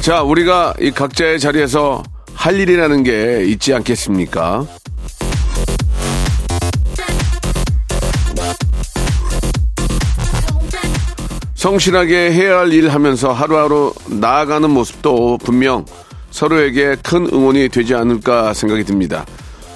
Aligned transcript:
자 0.00 0.22
우리가 0.22 0.74
이 0.80 0.90
각자의 0.90 1.38
자리에서 1.38 2.02
할 2.34 2.58
일이라는 2.58 3.02
게 3.02 3.44
있지 3.44 3.74
않겠습니까 3.74 4.66
성실하게 11.54 12.32
해야 12.32 12.58
할 12.60 12.72
일 12.72 12.88
하면서 12.88 13.32
하루하루 13.32 13.92
나아가는 14.08 14.70
모습도 14.70 15.38
분명 15.38 15.84
서로에게 16.30 16.96
큰 17.02 17.26
응원이 17.30 17.68
되지 17.68 17.94
않을까 17.94 18.54
생각이 18.54 18.84
듭니다. 18.84 19.26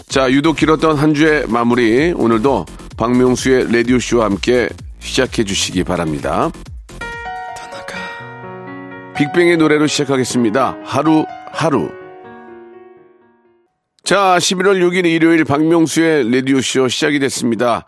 자, 0.09 0.31
유독 0.31 0.57
길었던 0.57 0.97
한 0.97 1.13
주의 1.13 1.45
마무리, 1.49 2.13
오늘도 2.13 2.67
박명수의 2.97 3.73
라디오쇼와 3.73 4.27
함께 4.27 4.69
시작해 5.01 5.45
주시기 5.45 5.83
바랍니다. 5.83 6.51
빅뱅의 9.17 9.59
노래로 9.59 9.87
시작하겠습니다. 9.87 10.77
하루, 10.83 11.25
하루. 11.53 11.89
자, 14.03 14.37
11월 14.39 14.81
6일 14.83 15.07
일요일 15.07 15.45
박명수의 15.45 16.33
라디오 16.33 16.61
쇼 16.61 16.89
시작이 16.89 17.21
됐습니다. 17.21 17.87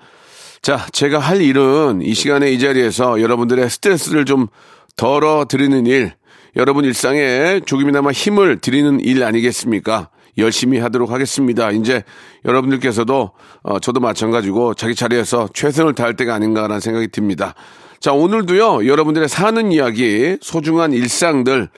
자, 0.63 0.87
제가 0.93 1.19
할 1.19 1.43
일은 1.43 2.01
이 2.01 2.15
시간에 2.15 2.53
이 2.53 2.61
자리에서 2.61 3.21
여러분들의 3.21 3.69
스트레스를 3.69 4.25
좀 4.25 4.47
덜어 4.95 5.47
드리는 5.49 5.85
일, 5.87 6.13
여러분 6.55 6.85
일상에 6.85 7.61
조금이나마 7.67 8.13
힘을 8.13 8.61
드리는 8.61 9.01
일 9.01 9.25
아니겠습니까? 9.25 10.11
열심히 10.39 10.79
하도록 10.79 11.11
하겠습니다. 11.11 11.73
이제 11.73 12.05
여러분들께서도, 12.45 13.33
어, 13.63 13.79
저도 13.81 13.99
마찬가지고 13.99 14.75
자기 14.75 14.95
자리에서 14.95 15.49
최선을 15.53 15.95
다할 15.95 16.15
때가 16.15 16.35
아닌가라는 16.35 16.79
생각이 16.79 17.09
듭니다. 17.09 17.55
자, 18.01 18.13
오늘도요, 18.13 18.87
여러분들의 18.87 19.29
사는 19.29 19.73
이야기, 19.73 20.37
소중한 20.41 20.93
일상들, 20.93 21.69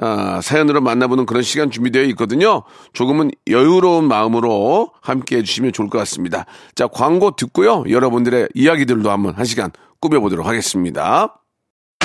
아, 0.00 0.40
사연으로 0.40 0.80
만나보는 0.80 1.26
그런 1.26 1.42
시간 1.42 1.70
준비되어 1.70 2.04
있거든요. 2.04 2.62
조금은 2.92 3.32
여유로운 3.48 4.06
마음으로 4.06 4.92
함께 5.00 5.38
해주시면 5.38 5.72
좋을 5.72 5.88
것 5.88 5.98
같습니다. 5.98 6.46
자, 6.74 6.86
광고 6.86 7.32
듣고요. 7.32 7.84
여러분들의 7.88 8.48
이야기들도 8.54 9.10
한번 9.10 9.34
한 9.34 9.44
시간 9.44 9.72
꾸며보도록 10.00 10.46
하겠습니다. 10.46 11.40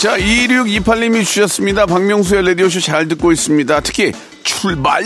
자, 0.00 0.16
2628님이 0.16 1.26
주셨습니다. 1.26 1.84
박명수의 1.84 2.46
라디오쇼 2.46 2.80
잘 2.80 3.06
듣고 3.06 3.32
있습니다. 3.32 3.80
특히 3.80 4.12
출발! 4.42 5.04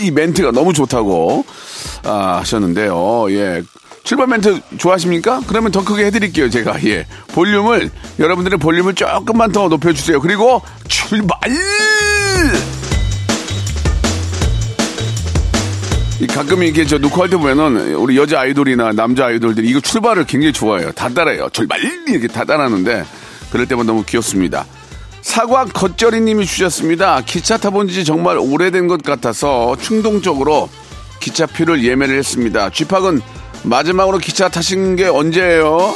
이 0.00 0.10
멘트가 0.10 0.52
너무 0.52 0.72
좋다고 0.72 1.44
아, 2.02 2.38
하셨는데요. 2.38 3.26
예. 3.32 3.62
출발 4.04 4.28
멘트 4.28 4.58
좋아하십니까? 4.78 5.42
그러면 5.46 5.70
더 5.70 5.84
크게 5.84 6.06
해드릴게요, 6.06 6.48
제가. 6.48 6.82
예. 6.86 7.06
볼륨을, 7.34 7.90
여러분들의 8.18 8.58
볼륨을 8.58 8.94
조금만 8.94 9.52
더 9.52 9.68
높여주세요. 9.68 10.18
그리고 10.22 10.62
출발! 10.88 11.38
이 16.22 16.26
가끔 16.26 16.62
이게 16.62 16.86
저 16.86 16.96
녹화할 16.96 17.28
때 17.28 17.36
보면은 17.36 17.94
우리 17.96 18.16
여자 18.16 18.40
아이돌이나 18.40 18.92
남자 18.92 19.26
아이돌들이 19.26 19.68
이거 19.68 19.78
출발을 19.80 20.24
굉장히 20.24 20.54
좋아해요. 20.54 20.90
다 20.92 21.10
따라해요. 21.10 21.50
출발! 21.52 21.78
이렇게 22.08 22.26
다 22.28 22.44
따라하는데 22.44 23.04
그럴 23.50 23.66
때만 23.66 23.86
너무 23.86 24.04
귀엽습니다. 24.04 24.66
사과 25.22 25.64
겉절이님이 25.64 26.46
주셨습니다. 26.46 27.20
기차 27.22 27.56
타본 27.56 27.88
지 27.88 28.04
정말 28.04 28.38
오래된 28.38 28.86
것 28.86 29.02
같아서 29.02 29.76
충동적으로 29.80 30.68
기차표를 31.20 31.82
예매를 31.82 32.16
했습니다. 32.16 32.70
쥐팍은 32.70 33.20
마지막으로 33.64 34.18
기차 34.18 34.48
타신 34.48 34.94
게 34.96 35.06
언제예요? 35.06 35.94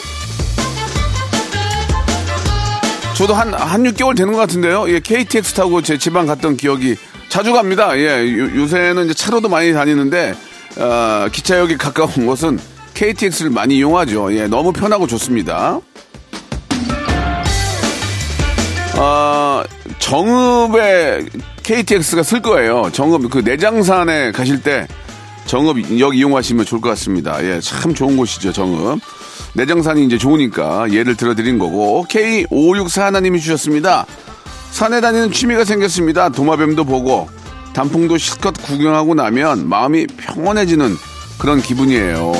저도 3.14 3.34
한, 3.34 3.52
한 3.52 3.82
6개월 3.84 4.16
되는 4.16 4.32
것 4.32 4.38
같은데요. 4.38 4.88
예, 4.88 4.98
KTX 4.98 5.54
타고 5.54 5.82
제 5.82 5.98
지방 5.98 6.26
갔던 6.26 6.56
기억이 6.56 6.96
자주 7.28 7.52
갑니다. 7.52 7.96
예, 7.98 8.26
요, 8.56 8.66
새는 8.66 9.04
이제 9.04 9.14
차로도 9.14 9.48
많이 9.48 9.72
다니는데, 9.72 10.34
어, 10.78 11.28
기차역이 11.30 11.76
가까운 11.76 12.26
곳은 12.26 12.58
KTX를 12.94 13.50
많이 13.50 13.76
이용하죠. 13.76 14.34
예, 14.36 14.48
너무 14.48 14.72
편하고 14.72 15.06
좋습니다. 15.06 15.80
어, 19.00 19.62
정읍에 19.98 21.24
KTX가 21.62 22.22
쓸 22.22 22.42
거예요. 22.42 22.90
정읍, 22.92 23.30
그 23.30 23.38
내장산에 23.38 24.30
가실 24.30 24.62
때 24.62 24.86
정읍역 25.46 26.16
이용하시면 26.16 26.66
좋을 26.66 26.82
것 26.82 26.90
같습니다. 26.90 27.42
예, 27.42 27.60
참 27.60 27.94
좋은 27.94 28.18
곳이죠, 28.18 28.52
정읍. 28.52 29.00
내장산이 29.54 30.04
이제 30.04 30.18
좋으니까 30.18 30.92
예를 30.92 31.16
들어 31.16 31.34
드린 31.34 31.58
거고, 31.58 32.04
K564 32.10 33.00
하나님이 33.00 33.40
주셨습니다. 33.40 34.04
산에 34.70 35.00
다니는 35.00 35.32
취미가 35.32 35.64
생겼습니다. 35.64 36.28
도마뱀도 36.28 36.84
보고, 36.84 37.26
단풍도 37.72 38.18
실컷 38.18 38.52
구경하고 38.62 39.14
나면 39.14 39.66
마음이 39.66 40.08
평온해지는 40.08 40.94
그런 41.38 41.62
기분이에요. 41.62 42.32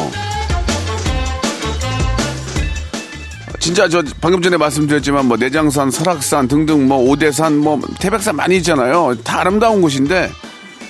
진짜 3.61 3.89
저 3.89 4.03
방금 4.21 4.41
전에 4.43 4.57
말씀드렸지만 4.57 5.27
뭐 5.27 5.37
내장산, 5.37 5.91
설악산 5.91 6.49
등등 6.49 6.89
뭐 6.89 6.99
오대산, 6.99 7.59
뭐 7.59 7.79
태백산 8.01 8.35
많이 8.35 8.57
있잖아요. 8.57 9.15
다 9.23 9.41
아름다운 9.41 9.83
곳인데 9.83 10.31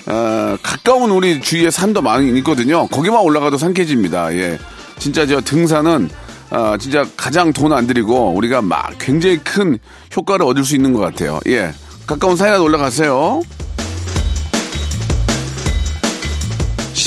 어, 0.07 0.57
가까운 0.63 1.11
우리 1.11 1.41
주위에 1.41 1.71
산도 1.71 2.01
많이 2.01 2.31
있거든요. 2.39 2.87
거기만 2.87 3.21
올라가도 3.21 3.59
상쾌해집니다. 3.59 4.33
예, 4.37 4.59
진짜 4.99 5.27
저 5.27 5.41
등산은 5.41 6.09
어, 6.51 6.77
진짜 6.79 7.05
가장 7.17 7.53
돈 7.53 7.73
안 7.73 7.87
들이고 7.87 8.31
우리가 8.37 8.63
막 8.63 8.93
굉장히 8.99 9.39
큰 9.39 9.79
효과를 10.17 10.47
얻을 10.47 10.65
수 10.65 10.75
있는 10.77 10.93
것 10.93 11.01
같아요. 11.01 11.41
예, 11.49 11.73
가까운 12.07 12.37
산이라도 12.37 12.63
올라가세요. 12.65 13.43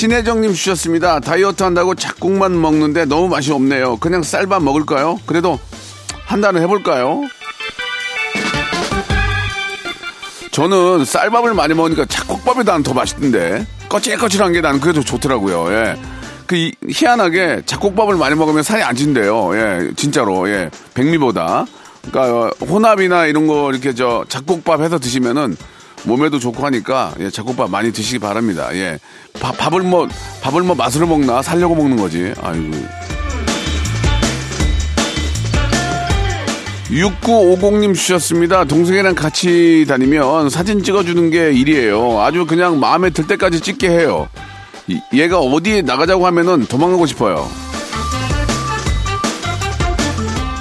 신혜정님 0.08 0.52
주셨습니다. 0.52 1.18
다이어트 1.18 1.62
한다고 1.62 1.94
작국만 1.94 2.60
먹는데 2.60 3.06
너무 3.06 3.26
맛이 3.28 3.50
없네요. 3.52 3.96
그냥 3.96 4.22
쌀밥 4.22 4.62
먹을까요? 4.62 5.18
그래도 5.24 5.58
한 6.26 6.42
달은 6.42 6.60
해볼까요? 6.60 7.22
저는 10.50 11.06
쌀밥을 11.06 11.54
많이 11.54 11.72
먹으니까 11.72 12.04
작국밥이 12.04 12.64
난 12.64 12.82
더 12.82 12.92
맛있던데. 12.92 13.66
거칠거칠한 13.88 14.52
게 14.52 14.60
그게 14.60 14.92
더 14.92 15.00
좋더라고요. 15.00 15.72
예. 15.72 15.96
그 16.46 16.54
이- 16.56 16.74
희한하게 16.86 17.62
작국밥을 17.64 18.16
많이 18.16 18.34
먹으면 18.34 18.62
살이 18.62 18.82
안 18.82 18.94
찐대요. 18.94 19.56
예, 19.56 19.90
진짜로. 19.96 20.46
예, 20.50 20.68
백미보다. 20.92 21.64
그러니까 22.12 22.36
어, 22.40 22.50
혼합이나 22.66 23.24
이런 23.24 23.46
거 23.46 23.70
이렇게 23.72 23.94
저 23.94 24.26
작국밥 24.28 24.82
해서 24.82 24.98
드시면은 24.98 25.56
몸에도 26.04 26.38
좋고 26.38 26.64
하니까 26.66 27.14
예, 27.20 27.30
작국밥 27.30 27.70
많이 27.70 27.92
드시기 27.92 28.18
바랍니다. 28.18 28.68
예, 28.74 28.98
밥, 29.40 29.56
밥을 29.56 29.80
뭐 29.82 30.08
밥을 30.42 30.62
뭐 30.62 30.74
맛으로 30.76 31.06
먹나 31.06 31.42
살려고 31.42 31.74
먹는 31.74 31.96
거지. 31.96 32.32
아이고. 32.42 32.70
6950님 36.90 37.94
주셨습니다. 37.94 38.64
동생이랑 38.64 39.14
같이 39.14 39.84
다니면 39.88 40.48
사진 40.50 40.82
찍어주는 40.82 41.30
게 41.30 41.50
일이에요. 41.52 42.20
아주 42.20 42.46
그냥 42.46 42.78
마음에 42.78 43.10
들 43.10 43.26
때까지 43.26 43.60
찍게 43.60 43.88
해요. 43.88 44.28
이- 44.86 45.00
얘가 45.14 45.38
어디에 45.40 45.82
나가자고 45.82 46.26
하면은 46.26 46.66
도망가고 46.66 47.06
싶어요. 47.06 47.48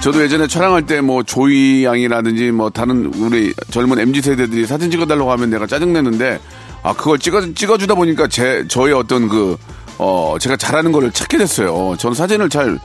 저도 0.04 0.22
예전에 0.22 0.48
촬영할 0.48 0.86
때 0.86 1.00
뭐 1.00 1.24
조이 1.24 1.86
양이라든지 1.86 2.52
뭐 2.52 2.70
다른 2.70 3.06
우리 3.16 3.54
젊은 3.72 4.00
MZ 4.00 4.22
세대들이 4.22 4.66
사진 4.66 4.92
찍어달라고 4.92 5.32
하면 5.32 5.50
내가 5.50 5.66
짜증내는데 5.66 6.40
아 6.84 6.94
그걸 6.94 7.20
찍어 7.20 7.54
찍어주다 7.54 7.96
보니까 7.96 8.28
제 8.28 8.66
저의 8.68 8.94
어떤 8.94 9.30
그 9.30 9.58
어, 9.98 10.36
제가 10.40 10.58
잘하는 10.58 10.92
거를 10.92 11.12
찾게 11.12 11.38
됐어요. 11.38 11.96
저는 11.98 12.16
사진을 12.16 12.50
잘 12.50 12.80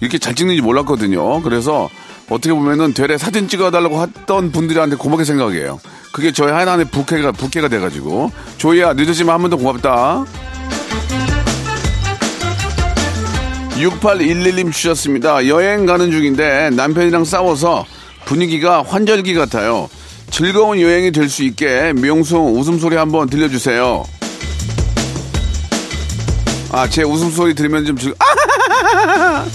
이렇게 0.00 0.18
잘 0.18 0.34
찍는지 0.34 0.62
몰랐거든요. 0.62 1.42
그래서 1.42 1.88
어떻게 2.30 2.52
보면은 2.52 2.94
되레 2.94 3.18
사진 3.18 3.48
찍어달라고 3.48 4.00
했던 4.02 4.52
분들한테 4.52 4.96
고맙게 4.96 5.24
생각해요. 5.24 5.80
그게 6.12 6.30
저의 6.30 6.52
하나의 6.52 6.84
부캐가 6.86 7.32
부캐가 7.32 7.68
돼가지고 7.68 8.30
조이야 8.58 8.92
늦었지만 8.92 9.34
한번 9.34 9.50
더 9.50 9.56
고맙다. 9.56 10.24
6811님 13.76 14.72
주셨습니다. 14.72 15.46
여행 15.48 15.86
가는 15.86 16.10
중인데 16.10 16.70
남편이랑 16.70 17.24
싸워서 17.24 17.86
분위기가 18.24 18.82
환절기 18.82 19.34
같아요. 19.34 19.88
즐거운 20.30 20.80
여행이 20.80 21.12
될 21.12 21.28
수 21.28 21.42
있게 21.44 21.92
명수 21.94 22.36
웃음소리 22.38 22.96
한번 22.96 23.28
들려주세요. 23.28 24.04
아, 26.70 26.88
제 26.88 27.02
웃음소리 27.02 27.54
들으면 27.54 27.84
좀 27.84 27.98
즐... 27.98 28.14
아! 28.18 29.44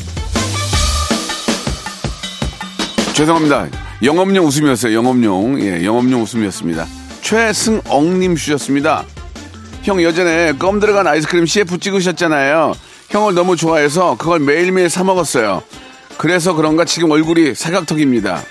죄송합니다. 3.13 3.67
영업용 4.03 4.45
웃음이었어요. 4.45 4.95
영업용. 4.95 5.59
예, 5.61 5.83
영업용 5.83 6.21
웃음이었습니다. 6.21 6.85
최승억님 7.21 8.35
주셨습니다. 8.35 9.03
형 9.81 9.99
예전에 10.03 10.53
껌 10.59 10.79
들어간 10.79 11.07
아이스크림 11.07 11.47
CF 11.47 11.79
찍으셨잖아요. 11.79 12.75
형을 13.09 13.33
너무 13.33 13.55
좋아해서 13.55 14.17
그걸 14.17 14.39
매일매일 14.39 14.89
사 14.89 15.03
먹었어요. 15.03 15.63
그래서 16.17 16.53
그런가 16.53 16.83
지금 16.85 17.11
얼굴이 17.11 17.55
사각턱입니다. 17.55 18.43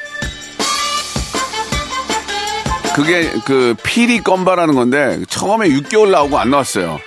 그게 2.94 3.31
그 3.44 3.75
피리 3.82 4.23
껌바라는 4.23 4.75
건데 4.75 5.20
처음에 5.29 5.69
6개월 5.69 6.11
나오고 6.11 6.38
안 6.38 6.50
나왔어요. 6.50 6.99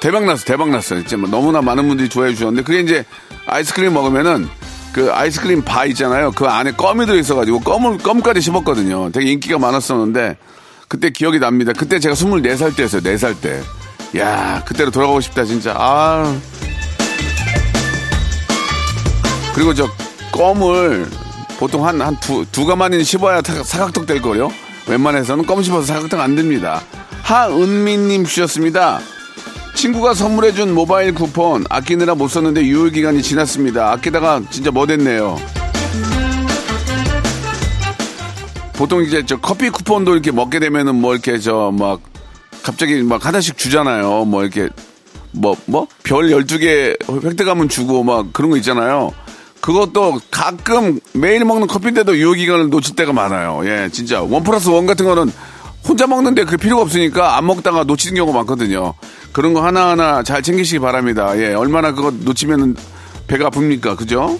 대박 0.00 0.24
났어, 0.24 0.44
대박 0.44 0.70
났어요. 0.70 1.00
진짜 1.00 1.16
뭐 1.16 1.28
너무나 1.28 1.60
많은 1.60 1.86
분들이 1.86 2.08
좋아해 2.08 2.32
주셨는데 2.32 2.62
그게 2.62 2.80
이제 2.80 3.04
아이스크림 3.46 3.92
먹으면은 3.92 4.48
그 4.92 5.12
아이스크림 5.12 5.62
바 5.62 5.84
있잖아요. 5.86 6.32
그 6.32 6.46
안에 6.46 6.72
껌이 6.72 7.04
들어있어가지고 7.04 7.60
껌을 7.60 7.98
껌까지 7.98 8.40
씹었거든요. 8.40 9.10
되게 9.12 9.32
인기가 9.32 9.58
많았었는데 9.58 10.38
그때 10.88 11.10
기억이 11.10 11.38
납니다. 11.38 11.72
그때 11.76 11.98
제가 11.98 12.14
24살 12.14 12.74
때였어요. 12.74 13.02
4살 13.02 13.40
때. 13.40 13.60
야, 14.16 14.62
그때로 14.64 14.90
돌아가고 14.90 15.20
싶다 15.20 15.44
진짜. 15.44 15.74
아. 15.76 16.34
그리고 19.56 19.72
저 19.72 19.88
껌을 20.32 21.06
보통 21.58 21.86
한, 21.86 21.98
한 22.02 22.14
두, 22.20 22.44
두 22.52 22.66
가마는 22.66 23.02
씹어야 23.02 23.40
사- 23.42 23.62
사각턱 23.62 24.04
될 24.04 24.20
거요. 24.20 24.52
웬만해서는 24.86 25.46
껌 25.46 25.62
씹어서 25.62 25.86
사각턱 25.94 26.20
안 26.20 26.36
됩니다. 26.36 26.82
하은미님 27.22 28.26
주셨습니다. 28.26 29.00
친구가 29.74 30.12
선물해준 30.12 30.74
모바일 30.74 31.14
쿠폰 31.14 31.64
아끼느라 31.70 32.14
못 32.14 32.28
썼는데 32.28 32.66
유효기간이 32.66 33.22
지났습니다. 33.22 33.92
아끼다가 33.92 34.42
진짜 34.50 34.70
뭐 34.70 34.86
됐네요. 34.86 35.40
보통 38.74 39.02
이제 39.02 39.24
저 39.24 39.38
커피 39.40 39.70
쿠폰도 39.70 40.12
이렇게 40.12 40.30
먹게 40.32 40.58
되면은 40.58 40.96
뭐 40.96 41.14
이렇게 41.14 41.38
저 41.38 41.70
막 41.72 42.00
갑자기 42.62 43.02
막 43.02 43.24
하나씩 43.24 43.56
주잖아요. 43.56 44.26
뭐 44.26 44.42
이렇게 44.42 44.68
뭐, 45.32 45.56
뭐? 45.64 45.86
별 46.02 46.28
12개 46.28 46.96
획득하면 47.24 47.70
주고 47.70 48.02
막 48.02 48.32
그런 48.34 48.50
거 48.50 48.56
있잖아요. 48.58 49.12
그것도 49.66 50.20
가끔 50.30 51.00
매일 51.12 51.44
먹는 51.44 51.66
커피인데도 51.66 52.16
유효기간을 52.16 52.68
놓칠 52.68 52.94
때가 52.94 53.12
많아요. 53.12 53.62
예, 53.64 53.88
진짜. 53.90 54.22
원 54.22 54.44
플러스 54.44 54.68
원 54.68 54.86
같은 54.86 55.04
거는 55.04 55.32
혼자 55.84 56.06
먹는데 56.06 56.44
그 56.44 56.56
필요가 56.56 56.82
없으니까 56.82 57.36
안 57.36 57.46
먹다가 57.46 57.82
놓치는 57.82 58.14
경우가 58.14 58.38
많거든요. 58.38 58.94
그런 59.32 59.54
거 59.54 59.64
하나하나 59.64 60.22
잘 60.22 60.40
챙기시기 60.40 60.78
바랍니다. 60.78 61.36
예, 61.36 61.52
얼마나 61.52 61.90
그거 61.90 62.12
놓치면은 62.12 62.76
배가 63.26 63.50
아픕니까? 63.50 63.96
그죠? 63.96 64.38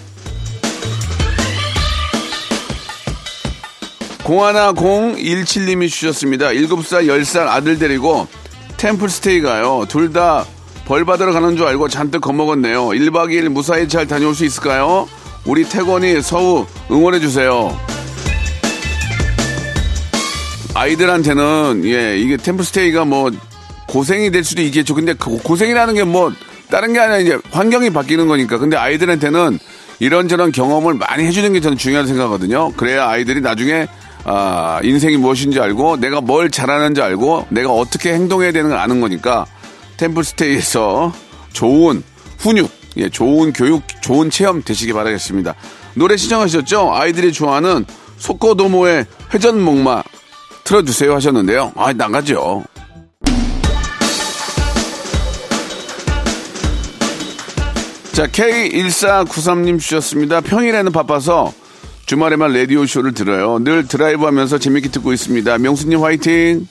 공하나 4.23 4.71
017님이 4.71 5.89
주셨습니다. 5.89 6.51
7살, 6.51 7.05
10살 7.05 7.47
아들 7.47 7.77
데리고 7.77 8.27
템플스테이 8.77 9.41
가요. 9.41 9.85
둘 9.89 10.13
다 10.13 10.45
벌 10.87 11.03
받으러 11.03 11.33
가는 11.33 11.57
줄 11.57 11.67
알고 11.67 11.89
잔뜩 11.89 12.21
겁먹었네요. 12.21 12.85
1박 12.87 13.27
2일 13.27 13.49
무사히 13.49 13.89
잘 13.89 14.07
다녀올 14.07 14.33
수 14.33 14.45
있을까요? 14.45 15.09
우리 15.47 15.63
태권이 15.63 16.21
서우 16.21 16.65
응원해주세요. 16.91 17.77
아이들한테는, 20.75 21.81
예, 21.85 22.17
이게 22.19 22.37
템플스테이가 22.37 23.05
뭐 23.05 23.31
고생이 23.87 24.29
될 24.31 24.43
수도 24.43 24.61
있겠죠. 24.61 24.93
근데 24.93 25.13
그 25.13 25.37
고생이라는 25.37 25.95
게 25.95 26.03
뭐 26.03 26.31
다른 26.69 26.91
게 26.93 26.99
아니라 26.99 27.17
이제 27.19 27.37
환경이 27.51 27.89
바뀌는 27.91 28.27
거니까. 28.27 28.57
근데 28.57 28.75
아이들한테는 28.75 29.57
이런저런 29.99 30.51
경험을 30.51 30.93
많이 30.95 31.23
해주는 31.25 31.51
게 31.53 31.61
저는 31.61 31.77
중요하다고 31.77 32.07
생각하거든요. 32.07 32.73
그래야 32.73 33.07
아이들이 33.07 33.39
나중에 33.41 33.87
아, 34.25 34.81
인생이 34.83 35.15
무엇인지 35.17 35.59
알고 35.59 35.97
내가 35.97 36.19
뭘 36.19 36.51
잘하는지 36.51 37.01
알고 37.01 37.47
내가 37.49 37.71
어떻게 37.71 38.13
행동해야 38.13 38.51
되는 38.51 38.69
걸 38.69 38.77
아는 38.77 38.99
거니까 38.99 39.45
템플스테이에서 39.95 41.13
좋은 41.53 42.03
훈육, 42.39 42.69
예, 42.97 43.09
좋은 43.09 43.53
교육, 43.53 43.83
좋은 44.01 44.29
체험 44.29 44.63
되시기 44.63 44.93
바라겠습니다. 44.93 45.55
노래 45.95 46.17
시청하셨죠? 46.17 46.93
아이들이 46.93 47.31
좋아하는 47.31 47.85
소코도모의 48.17 49.05
회전목마 49.33 50.03
틀어주세요 50.63 51.13
하셨는데요. 51.15 51.73
아, 51.75 51.93
나가죠. 51.93 52.63
자, 58.11 58.25
K1493님 58.25 59.79
주셨습니다. 59.79 60.41
평일에는 60.41 60.91
바빠서 60.91 61.53
주말에만 62.07 62.51
라디오쇼를 62.51 63.13
들어요. 63.13 63.59
늘 63.59 63.87
드라이브 63.87 64.25
하면서 64.25 64.57
재밌게 64.57 64.89
듣고 64.89 65.13
있습니다. 65.13 65.57
명수님 65.59 66.03
화이팅! 66.03 66.67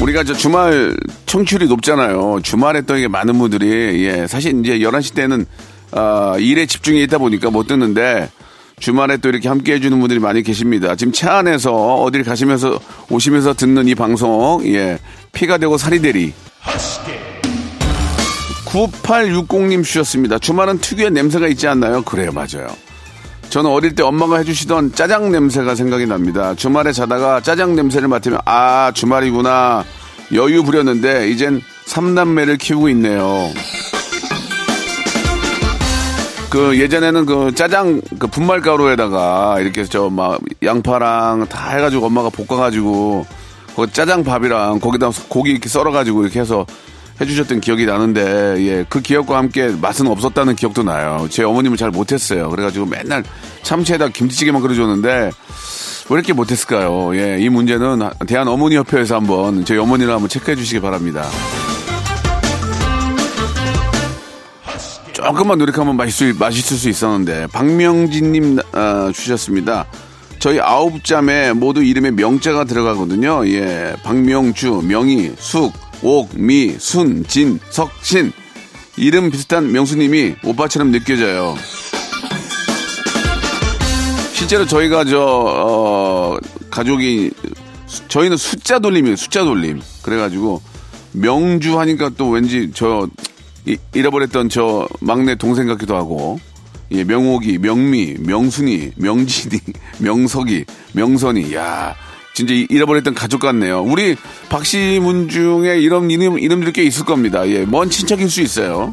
우리가 0.00 0.24
저 0.24 0.32
주말 0.32 0.96
청취율이 1.30 1.68
높잖아요. 1.68 2.40
주말에 2.42 2.80
또 2.80 2.96
이게 2.96 3.06
많은 3.06 3.38
분들이, 3.38 4.04
예, 4.04 4.26
사실 4.26 4.58
이제 4.58 4.80
11시 4.80 5.14
때는, 5.14 5.46
아, 5.92 6.34
일에 6.40 6.66
집중해 6.66 7.00
있다 7.04 7.18
보니까 7.18 7.50
못 7.50 7.68
듣는데, 7.68 8.28
주말에 8.80 9.18
또 9.18 9.28
이렇게 9.28 9.48
함께 9.48 9.74
해주는 9.74 9.96
분들이 10.00 10.18
많이 10.18 10.42
계십니다. 10.42 10.96
지금 10.96 11.12
차 11.12 11.36
안에서 11.36 12.02
어딜 12.02 12.24
가시면서 12.24 12.80
오시면서 13.10 13.54
듣는 13.54 13.86
이 13.86 13.94
방송, 13.94 14.60
예, 14.64 14.98
피가 15.30 15.58
되고 15.58 15.78
살이 15.78 16.02
되리. 16.02 16.32
9860님 18.64 19.84
주셨습니다. 19.84 20.40
주말은 20.40 20.78
특유의 20.78 21.12
냄새가 21.12 21.46
있지 21.46 21.68
않나요? 21.68 22.02
그래요, 22.02 22.32
맞아요. 22.32 22.66
저는 23.50 23.70
어릴 23.70 23.94
때 23.94 24.02
엄마가 24.02 24.38
해주시던 24.38 24.94
짜장 24.96 25.30
냄새가 25.30 25.76
생각이 25.76 26.06
납니다. 26.06 26.56
주말에 26.56 26.90
자다가 26.90 27.40
짜장 27.40 27.76
냄새를 27.76 28.08
맡으면, 28.08 28.40
아, 28.46 28.90
주말이구나. 28.92 29.84
여유 30.34 30.62
부렸는데, 30.62 31.28
이젠 31.30 31.60
삼남매를 31.86 32.56
키우고 32.58 32.88
있네요. 32.90 33.50
그 36.50 36.78
예전에는 36.80 37.26
그 37.26 37.54
짜장 37.54 38.00
그 38.18 38.26
분말 38.26 38.60
가루에다가 38.60 39.58
이렇게 39.60 39.84
저 39.84 40.10
막 40.10 40.40
양파랑 40.64 41.46
다 41.48 41.70
해가지고 41.70 42.06
엄마가 42.06 42.28
볶아가지고 42.30 43.24
그 43.76 43.92
짜장 43.92 44.24
밥이랑 44.24 44.80
거기다 44.80 45.10
고기 45.28 45.52
이렇게 45.52 45.68
썰어가지고 45.68 46.22
이렇게 46.24 46.40
해서 46.40 46.66
해주셨던 47.20 47.60
기억이 47.60 47.86
나는데 47.86 48.56
예 48.66 48.84
그 48.88 49.00
기억과 49.00 49.36
함께 49.38 49.68
맛은 49.68 50.08
없었다는 50.08 50.56
기억도 50.56 50.82
나요. 50.82 51.28
제 51.30 51.44
어머님은 51.44 51.76
잘 51.76 51.90
못했어요. 51.90 52.50
그래가지고 52.50 52.86
맨날 52.86 53.22
참치에다 53.62 54.08
김치찌개만 54.08 54.60
끓여줬는데 54.60 55.30
왜 56.10 56.14
이렇게 56.16 56.32
못했을까요? 56.32 57.16
예, 57.16 57.38
이 57.38 57.48
문제는 57.48 58.00
대한 58.26 58.48
어머니 58.48 58.74
협회에서 58.74 59.14
한번 59.14 59.64
저희 59.64 59.78
어머니를 59.78 60.12
한번 60.12 60.28
체크해 60.28 60.56
주시기 60.56 60.80
바랍니다. 60.80 61.24
조금만 65.12 65.58
노력하면 65.58 65.96
맛있을, 65.96 66.34
맛있을 66.34 66.76
수 66.76 66.88
있었는데 66.88 67.46
박명진님 67.52 68.58
아, 68.72 69.12
주셨습니다. 69.14 69.86
저희 70.40 70.58
아홉 70.58 71.04
자매 71.04 71.52
모두 71.52 71.84
이름에 71.84 72.10
명자가 72.10 72.64
들어가거든요. 72.64 73.46
예, 73.46 73.94
박명주, 74.02 74.82
명희, 74.88 75.34
숙, 75.38 75.72
옥, 76.02 76.30
미, 76.34 76.74
순, 76.78 77.24
진, 77.24 77.60
석, 77.68 77.92
신 78.02 78.32
이름 78.96 79.30
비슷한 79.30 79.70
명수님이 79.70 80.36
오빠처럼 80.42 80.90
느껴져요. 80.90 81.54
실제로 84.40 84.64
저희가 84.66 85.04
저 85.04 85.20
어, 85.22 86.38
가족이 86.70 87.30
수- 87.86 88.08
저희는 88.08 88.38
숫자 88.38 88.78
돌림이에요. 88.78 89.14
숫자 89.16 89.44
돌림. 89.44 89.82
그래가지고 90.02 90.62
명주 91.12 91.78
하니까 91.78 92.08
또 92.16 92.30
왠지 92.30 92.70
저 92.72 93.06
이- 93.66 93.76
잃어버렸던 93.94 94.48
저 94.48 94.88
막내 95.00 95.34
동생 95.34 95.66
같기도 95.66 95.94
하고 95.94 96.40
예, 96.92 97.04
명옥이, 97.04 97.58
명미, 97.58 98.16
명순이, 98.20 98.92
명진이, 98.96 99.60
명석이, 100.00 100.64
명선이. 100.94 101.54
야 101.54 101.94
진짜 102.34 102.54
이- 102.54 102.66
잃어버렸던 102.70 103.14
가족 103.14 103.40
같네요. 103.42 103.82
우리 103.82 104.16
박시문 104.48 105.28
중에 105.28 105.78
이런 105.80 106.10
이름, 106.10 106.38
이름들 106.38 106.72
꽤 106.72 106.82
있을 106.84 107.04
겁니다. 107.04 107.46
예, 107.46 107.66
먼 107.66 107.90
친척일 107.90 108.30
수 108.30 108.40
있어요. 108.40 108.90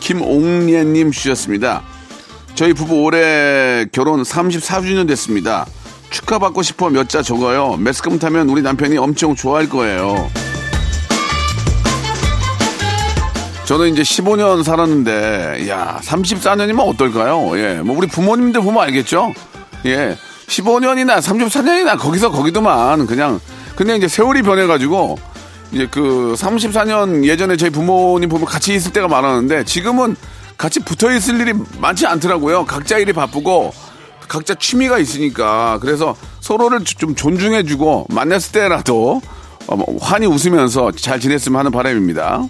김옥례님 0.00 1.10
주셨습니다. 1.10 1.82
저희 2.56 2.72
부부 2.72 3.02
올해 3.02 3.84
결혼 3.92 4.22
34주년 4.22 5.06
됐습니다. 5.08 5.66
축하받고 6.10 6.62
싶어 6.62 6.88
몇 6.88 7.06
자 7.08 7.22
적어요. 7.22 7.76
매스컴 7.76 8.18
타면 8.18 8.48
우리 8.48 8.62
남편이 8.62 8.96
엄청 8.96 9.34
좋아할 9.34 9.68
거예요. 9.68 10.30
저는 13.66 13.92
이제 13.92 14.02
15년 14.02 14.62
살았는데, 14.62 15.68
야, 15.68 16.00
34년이면 16.02 16.80
어떨까요? 16.88 17.58
예, 17.58 17.80
뭐 17.84 17.96
우리 17.96 18.06
부모님들 18.06 18.60
보면 18.62 18.82
알겠죠? 18.84 19.34
예, 19.86 20.16
15년이나 20.46 21.18
34년이나 21.20 21.98
거기서 21.98 22.30
거기도만 22.30 23.06
그냥, 23.06 23.38
근데 23.74 23.96
이제 23.96 24.08
세월이 24.08 24.42
변해가지고, 24.42 25.18
이제 25.72 25.88
그 25.90 26.34
34년 26.38 27.24
예전에 27.24 27.56
저희 27.56 27.70
부모님 27.70 28.28
보면 28.30 28.46
같이 28.46 28.72
있을 28.74 28.92
때가 28.92 29.08
많았는데, 29.08 29.64
지금은 29.64 30.16
같이 30.56 30.80
붙어 30.80 31.12
있을 31.14 31.40
일이 31.40 31.52
많지 31.78 32.06
않더라고요. 32.06 32.64
각자 32.64 32.98
일이 32.98 33.12
바쁘고, 33.12 33.72
각자 34.28 34.54
취미가 34.54 34.98
있으니까, 34.98 35.78
그래서 35.80 36.16
서로를 36.40 36.84
좀 36.84 37.14
존중해주고, 37.14 38.06
만났을 38.10 38.52
때라도, 38.52 39.20
어, 39.66 39.76
뭐 39.76 39.98
환히 40.00 40.26
웃으면서 40.26 40.92
잘 40.92 41.20
지냈으면 41.20 41.58
하는 41.58 41.70
바람입니다. 41.70 42.42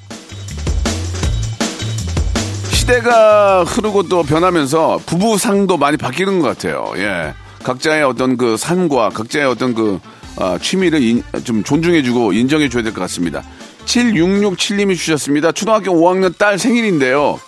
시대가 2.72 3.64
흐르고 3.64 4.04
또 4.04 4.22
변하면서 4.22 5.00
부부 5.06 5.38
상도 5.38 5.76
많이 5.76 5.96
바뀌는 5.96 6.38
것 6.40 6.46
같아요. 6.48 6.92
예. 6.96 7.34
각자의 7.64 8.04
어떤 8.04 8.36
그 8.36 8.56
삶과 8.56 9.08
각자의 9.08 9.46
어떤 9.46 9.74
그 9.74 9.98
아, 10.38 10.56
취미를 10.62 11.02
인- 11.02 11.22
좀 11.42 11.64
존중해주고 11.64 12.32
인정해줘야 12.34 12.82
될 12.84 12.92
것 12.92 13.00
같습니다. 13.00 13.42
7667님이 13.86 14.96
주셨습니다. 14.96 15.50
초등학교 15.50 15.92
5학년 15.92 16.36
딸 16.36 16.58
생일인데요. 16.58 17.40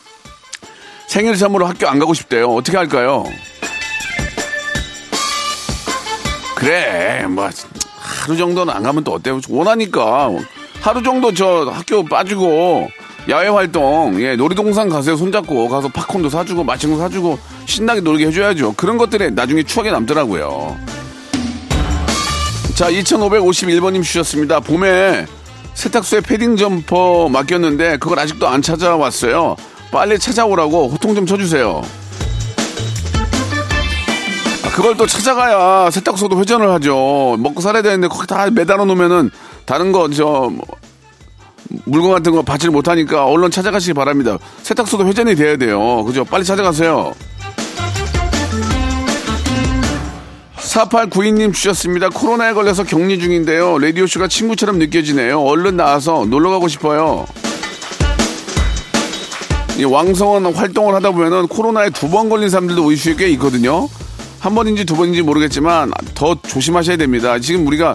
생일 1.08 1.36
선물로 1.36 1.66
학교 1.66 1.88
안 1.88 1.98
가고 1.98 2.12
싶대요. 2.12 2.54
어떻게 2.54 2.76
할까요? 2.76 3.24
그래, 6.54 7.24
뭐, 7.26 7.48
하루 7.96 8.36
정도는 8.36 8.72
안 8.72 8.82
가면 8.82 9.04
또 9.04 9.14
어때요? 9.14 9.40
원하니까. 9.48 10.30
하루 10.82 11.02
정도 11.02 11.32
저 11.32 11.70
학교 11.72 12.04
빠지고, 12.04 12.88
야외 13.30 13.48
활동, 13.48 14.20
예, 14.20 14.36
놀이동산 14.36 14.90
가세요. 14.90 15.16
손잡고 15.16 15.68
가서 15.70 15.88
팝콘도 15.88 16.28
사주고, 16.28 16.66
거 16.66 16.76
사주고, 16.76 17.38
신나게 17.64 18.02
놀게 18.02 18.26
해줘야죠. 18.26 18.74
그런 18.74 18.98
것들이 18.98 19.30
나중에 19.30 19.62
추억에 19.62 19.90
남더라고요. 19.90 20.76
자, 22.74 22.90
2551번님 22.90 24.02
주셨습니다. 24.02 24.60
봄에 24.60 25.26
세탁소에 25.72 26.20
패딩 26.20 26.56
점퍼 26.56 27.30
맡겼는데, 27.30 27.96
그걸 27.96 28.18
아직도 28.18 28.46
안 28.46 28.60
찾아왔어요. 28.60 29.56
빨리 29.90 30.18
찾아오라고 30.18 30.88
호통 30.88 31.14
좀 31.14 31.26
쳐주세요. 31.26 31.82
아, 34.64 34.70
그걸 34.70 34.96
또 34.96 35.06
찾아가야 35.06 35.90
세탁소도 35.90 36.38
회전을 36.40 36.70
하죠. 36.74 37.36
먹고 37.38 37.60
살아야 37.60 37.82
되는데 37.82 38.08
거기 38.08 38.26
다 38.26 38.50
매달아 38.50 38.84
놓으면은 38.84 39.30
다른 39.64 39.92
거 39.92 40.08
저 40.10 40.50
물건 41.84 42.12
같은 42.12 42.32
거 42.32 42.42
받지를 42.42 42.72
못하니까 42.72 43.26
얼른 43.26 43.50
찾아가시기 43.50 43.92
바랍니다. 43.94 44.38
세탁소도 44.62 45.06
회전이 45.06 45.34
돼야 45.36 45.56
돼요. 45.56 46.02
그죠? 46.04 46.24
빨리 46.24 46.44
찾아가세요. 46.44 47.12
4892님 50.56 51.52
주셨습니다. 51.52 52.08
코로나에 52.10 52.52
걸려서 52.52 52.84
격리 52.84 53.18
중인데요. 53.18 53.78
라디오쇼가 53.78 54.28
친구처럼 54.28 54.78
느껴지네요. 54.78 55.40
얼른 55.40 55.76
나와서 55.76 56.26
놀러 56.28 56.50
가고 56.50 56.68
싶어요. 56.68 57.26
이 59.78 59.84
왕성한 59.84 60.54
활동을 60.54 60.94
하다 60.94 61.12
보면은 61.12 61.46
코로나에 61.46 61.90
두 61.90 62.08
번 62.08 62.28
걸린 62.28 62.48
사람들도 62.48 62.90
의식이 62.90 63.16
꽤 63.16 63.28
있거든요. 63.30 63.88
한 64.40 64.54
번인지 64.54 64.84
두 64.84 64.96
번인지 64.96 65.22
모르겠지만 65.22 65.92
더 66.14 66.34
조심하셔야 66.42 66.96
됩니다. 66.96 67.38
지금 67.38 67.66
우리가 67.66 67.94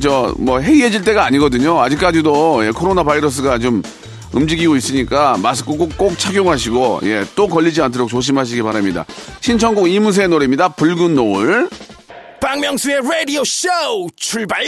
저뭐 0.00 0.60
해이해질 0.60 1.02
때가 1.02 1.24
아니거든요. 1.24 1.80
아직까지도 1.80 2.66
예, 2.66 2.70
코로나 2.70 3.02
바이러스가 3.04 3.58
좀 3.58 3.82
움직이고 4.32 4.76
있으니까 4.76 5.38
마스크 5.38 5.74
꼭, 5.76 5.96
꼭 5.96 6.18
착용하시고 6.18 7.00
예, 7.04 7.24
또 7.34 7.48
걸리지 7.48 7.80
않도록 7.80 8.10
조심하시기 8.10 8.60
바랍니다. 8.62 9.06
신청곡 9.40 9.90
이문세의 9.90 10.28
노래입니다. 10.28 10.68
붉은 10.70 11.14
노을. 11.14 11.70
박명수의 12.40 13.00
라디오 13.02 13.42
쇼 13.44 13.68
출발 14.16 14.62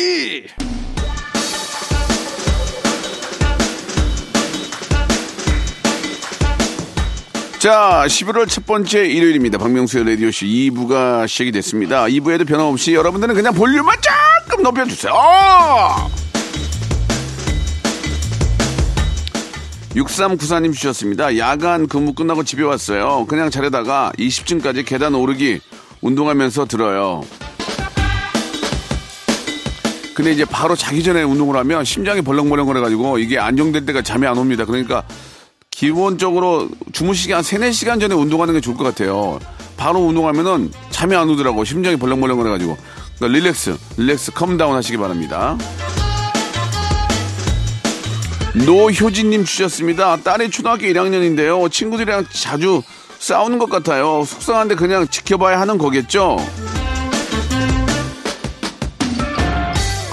자, 7.60 8.04
11월 8.06 8.48
첫 8.48 8.64
번째 8.64 9.04
일요일입니다. 9.04 9.58
박명수의 9.58 10.06
라디오쇼 10.06 10.46
2부가 10.46 11.28
시작이 11.28 11.52
됐습니다. 11.52 12.04
2부에도 12.04 12.46
변함없이 12.46 12.94
여러분들은 12.94 13.34
그냥 13.34 13.52
볼륨만 13.52 13.96
조금 14.48 14.62
높여주세요. 14.62 15.12
6394님 19.94 20.72
주셨습니다. 20.72 21.36
야간 21.36 21.86
근무 21.86 22.14
끝나고 22.14 22.44
집에 22.44 22.62
왔어요. 22.62 23.26
그냥 23.28 23.50
자려다가 23.50 24.10
20층까지 24.16 24.86
계단 24.86 25.14
오르기 25.14 25.60
운동하면서 26.00 26.64
들어요. 26.64 27.22
근데 30.14 30.32
이제 30.32 30.46
바로 30.46 30.74
자기 30.74 31.02
전에 31.02 31.22
운동을 31.24 31.58
하면 31.58 31.84
심장이 31.84 32.22
벌렁벌렁 32.22 32.64
거려가지고 32.64 33.18
이게 33.18 33.38
안정될 33.38 33.84
때가 33.84 34.00
잠이 34.00 34.26
안 34.26 34.38
옵니다. 34.38 34.64
그러니까 34.64 35.04
기본적으로 35.80 36.68
주무시기 36.92 37.32
한 37.32 37.42
3, 37.42 37.62
4시간 37.62 37.98
전에 37.98 38.14
운동하는 38.14 38.52
게 38.52 38.60
좋을 38.60 38.76
것 38.76 38.84
같아요. 38.84 39.38
바로 39.78 40.00
운동하면은 40.00 40.70
잠이 40.90 41.16
안 41.16 41.30
오더라고. 41.30 41.64
심장이 41.64 41.96
벌렁벌렁 41.96 42.36
거려가지고. 42.36 42.76
그러니까 43.16 43.38
relax, 43.38 43.78
relax, 43.96 44.32
calm 44.32 44.54
down 44.54 44.76
하시기 44.76 44.98
바랍니다. 44.98 45.56
노효진님 48.66 49.46
주셨습니다. 49.46 50.18
딸이 50.18 50.50
초등학교 50.50 50.82
1학년인데요. 50.82 51.72
친구들이랑 51.72 52.26
자주 52.30 52.82
싸우는 53.18 53.58
것 53.58 53.70
같아요. 53.70 54.22
속상한데 54.26 54.74
그냥 54.74 55.08
지켜봐야 55.08 55.58
하는 55.58 55.78
거겠죠? 55.78 56.36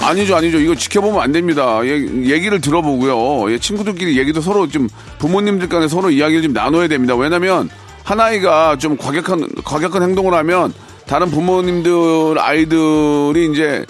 아니죠, 0.08 0.36
아니죠. 0.36 0.58
이거 0.58 0.74
지켜보면 0.74 1.20
안 1.20 1.32
됩니다. 1.32 1.80
얘, 1.84 2.00
얘기를 2.24 2.60
들어보고요. 2.60 3.52
예, 3.52 3.58
친구들끼리 3.58 4.18
얘기도 4.18 4.40
서로 4.40 4.68
좀 4.68 4.88
부모님들 5.18 5.68
간에 5.68 5.88
서로 5.88 6.10
이야기를 6.10 6.42
좀 6.42 6.52
나눠야 6.52 6.88
됩니다. 6.88 7.14
왜냐면 7.14 7.68
한 8.04 8.20
아이가 8.20 8.76
좀 8.78 8.96
과격한, 8.96 9.48
과격한 9.64 10.02
행동을 10.02 10.34
하면 10.34 10.72
다른 11.06 11.30
부모님들 11.30 12.38
아이들이 12.38 13.50
이제 13.52 13.84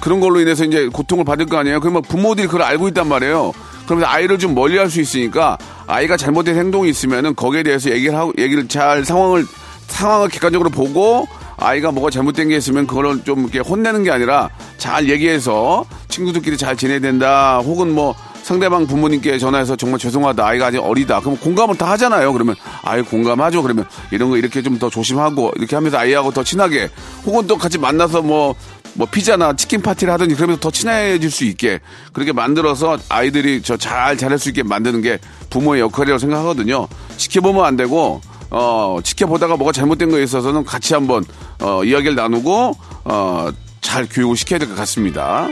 그런 0.00 0.20
걸로 0.20 0.40
인해서 0.40 0.64
이제 0.64 0.88
고통을 0.88 1.24
받을 1.24 1.46
거 1.46 1.56
아니에요. 1.58 1.80
그러면 1.80 2.02
부모들이 2.02 2.46
그걸 2.46 2.62
알고 2.62 2.88
있단 2.88 3.08
말이에요. 3.08 3.52
그러면 3.86 4.08
아이를 4.08 4.38
좀 4.38 4.54
멀리 4.54 4.78
할 4.78 4.90
수 4.90 5.00
있으니까 5.00 5.58
아이가 5.86 6.16
잘못된 6.16 6.56
행동이 6.56 6.88
있으면은 6.90 7.34
거기에 7.34 7.62
대해서 7.62 7.90
얘기를 7.90 8.16
하고, 8.16 8.32
얘기를 8.38 8.66
잘 8.68 9.04
상황을, 9.04 9.44
상황을 9.88 10.28
객관적으로 10.28 10.70
보고 10.70 11.26
아이가 11.62 11.90
뭐가 11.92 12.10
잘못된 12.10 12.48
게 12.48 12.56
있으면 12.56 12.86
그걸 12.86 13.22
좀 13.24 13.40
이렇게 13.40 13.58
혼내는 13.60 14.02
게 14.04 14.10
아니라 14.10 14.50
잘 14.78 15.08
얘기해서 15.08 15.84
친구들끼리 16.08 16.56
잘 16.56 16.76
지내야 16.76 17.00
된다. 17.00 17.58
혹은 17.58 17.94
뭐 17.94 18.14
상대방 18.42 18.86
부모님께 18.88 19.38
전화해서 19.38 19.76
정말 19.76 20.00
죄송하다. 20.00 20.44
아이가 20.44 20.66
아직 20.66 20.78
어리다. 20.78 21.20
그럼 21.20 21.36
공감을 21.36 21.76
다 21.78 21.90
하잖아요. 21.92 22.32
그러면 22.32 22.56
아이 22.82 23.00
공감하죠. 23.02 23.62
그러면 23.62 23.86
이런 24.10 24.30
거 24.30 24.36
이렇게 24.36 24.60
좀 24.62 24.72
더 24.78 24.90
조심하고 24.90 25.52
이렇게 25.56 25.76
하면서 25.76 25.98
아이하고 25.98 26.32
더 26.32 26.42
친하게 26.42 26.90
혹은 27.24 27.46
또 27.46 27.56
같이 27.56 27.78
만나서 27.78 28.22
뭐뭐 28.22 29.06
피자나 29.12 29.54
치킨 29.54 29.80
파티를 29.80 30.12
하든지 30.14 30.34
그러면서 30.34 30.58
더 30.60 30.70
친해질 30.72 31.30
수 31.30 31.44
있게 31.44 31.78
그렇게 32.12 32.32
만들어서 32.32 32.98
아이들이 33.08 33.62
저잘 33.62 34.16
자랄 34.16 34.38
수 34.40 34.48
있게 34.48 34.64
만드는 34.64 35.02
게 35.02 35.18
부모의 35.50 35.82
역할이라고 35.82 36.18
생각하거든요. 36.18 36.88
지켜보면 37.18 37.64
안 37.64 37.76
되고 37.76 38.20
어 38.50 38.98
지켜보다가 39.04 39.56
뭐가 39.56 39.70
잘못된 39.72 40.10
거에 40.10 40.22
있어서는 40.24 40.64
같이 40.64 40.94
한번 40.94 41.24
어 41.62 41.84
이야기를 41.84 42.14
나누고 42.16 42.76
어 43.04 43.50
잘 43.82 44.06
교육을 44.08 44.36
시켜야 44.36 44.58
될 44.58 44.68
것 44.68 44.76
같습니다. 44.76 45.48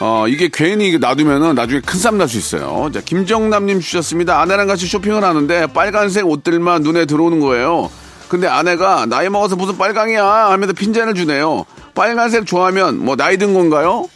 어, 0.00 0.28
이게 0.28 0.48
괜히 0.52 0.96
놔두면은 0.98 1.56
나중에 1.56 1.80
큰 1.80 1.98
싸움 1.98 2.18
날수 2.18 2.38
있어요. 2.38 2.88
자, 2.94 3.00
김정남님 3.00 3.80
주셨습니다. 3.80 4.40
아내랑 4.40 4.68
같이 4.68 4.86
쇼핑을 4.86 5.24
하는데 5.24 5.66
빨간색 5.68 6.24
옷들만 6.28 6.82
눈에 6.82 7.06
들어오는 7.06 7.40
거예요. 7.40 7.90
근데 8.28 8.46
아내가 8.46 9.06
나이 9.06 9.28
먹어서 9.28 9.56
무슨 9.56 9.76
빨강이야 9.78 10.24
하면서 10.24 10.72
핀잔을 10.74 11.14
주네요. 11.14 11.64
빨간색 11.96 12.46
좋아하면 12.46 13.04
뭐 13.04 13.16
나이 13.16 13.36
든 13.38 13.54
건가요? 13.54 14.06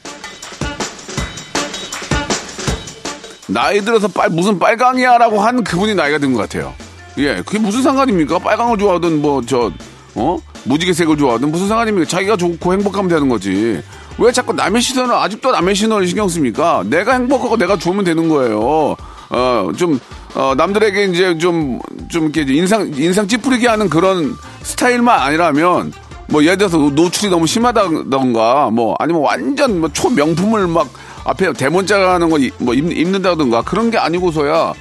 나이 3.48 3.80
들어서 3.80 4.06
빨, 4.06 4.30
무슨 4.30 4.58
빨강이야 4.60 5.18
라고 5.18 5.40
한 5.40 5.64
그분이 5.64 5.96
나이가 5.96 6.18
든 6.18 6.34
것 6.34 6.40
같아요. 6.42 6.72
예, 7.18 7.42
그게 7.44 7.58
무슨 7.58 7.82
상관입니까? 7.82 8.38
빨강을 8.38 8.78
좋아하든 8.78 9.20
뭐, 9.20 9.42
저, 9.44 9.70
어? 10.14 10.38
무지개색을 10.64 11.16
좋아하든 11.16 11.50
무슨 11.50 11.68
상관입니까? 11.68 12.08
자기가 12.08 12.36
좋고 12.36 12.72
행복하면 12.72 13.08
되는 13.08 13.28
거지. 13.28 13.82
왜 14.18 14.32
자꾸 14.32 14.52
남의 14.52 14.80
시선을, 14.82 15.14
아직도 15.14 15.50
남의 15.50 15.74
시선을 15.74 16.06
신경 16.06 16.28
씁니까? 16.28 16.82
내가 16.86 17.14
행복하고 17.14 17.56
내가 17.56 17.76
좋으면 17.76 18.04
되는 18.04 18.28
거예요. 18.28 18.96
어, 19.30 19.72
좀, 19.76 19.98
어, 20.34 20.54
남들에게 20.56 21.04
이제 21.06 21.36
좀, 21.38 21.78
좀 22.10 22.30
이렇게 22.34 22.50
인상, 22.52 22.90
인상 22.94 23.26
찌푸리게 23.26 23.68
하는 23.68 23.88
그런 23.88 24.34
스타일만 24.62 25.20
아니라면, 25.20 25.92
뭐 26.28 26.42
예를 26.44 26.56
들어서 26.56 26.78
노출이 26.78 27.30
너무 27.30 27.46
심하다던가, 27.46 28.70
뭐 28.70 28.94
아니면 28.98 29.22
완전 29.22 29.80
뭐 29.80 29.90
초명품을 29.92 30.66
막 30.66 30.88
앞에 31.24 31.52
대문자 31.52 32.14
하는 32.14 32.30
거 32.30 32.38
뭐 32.58 32.74
입는다던가 32.74 33.62
그런 33.62 33.90
게 33.90 33.98
아니고서야 33.98 34.72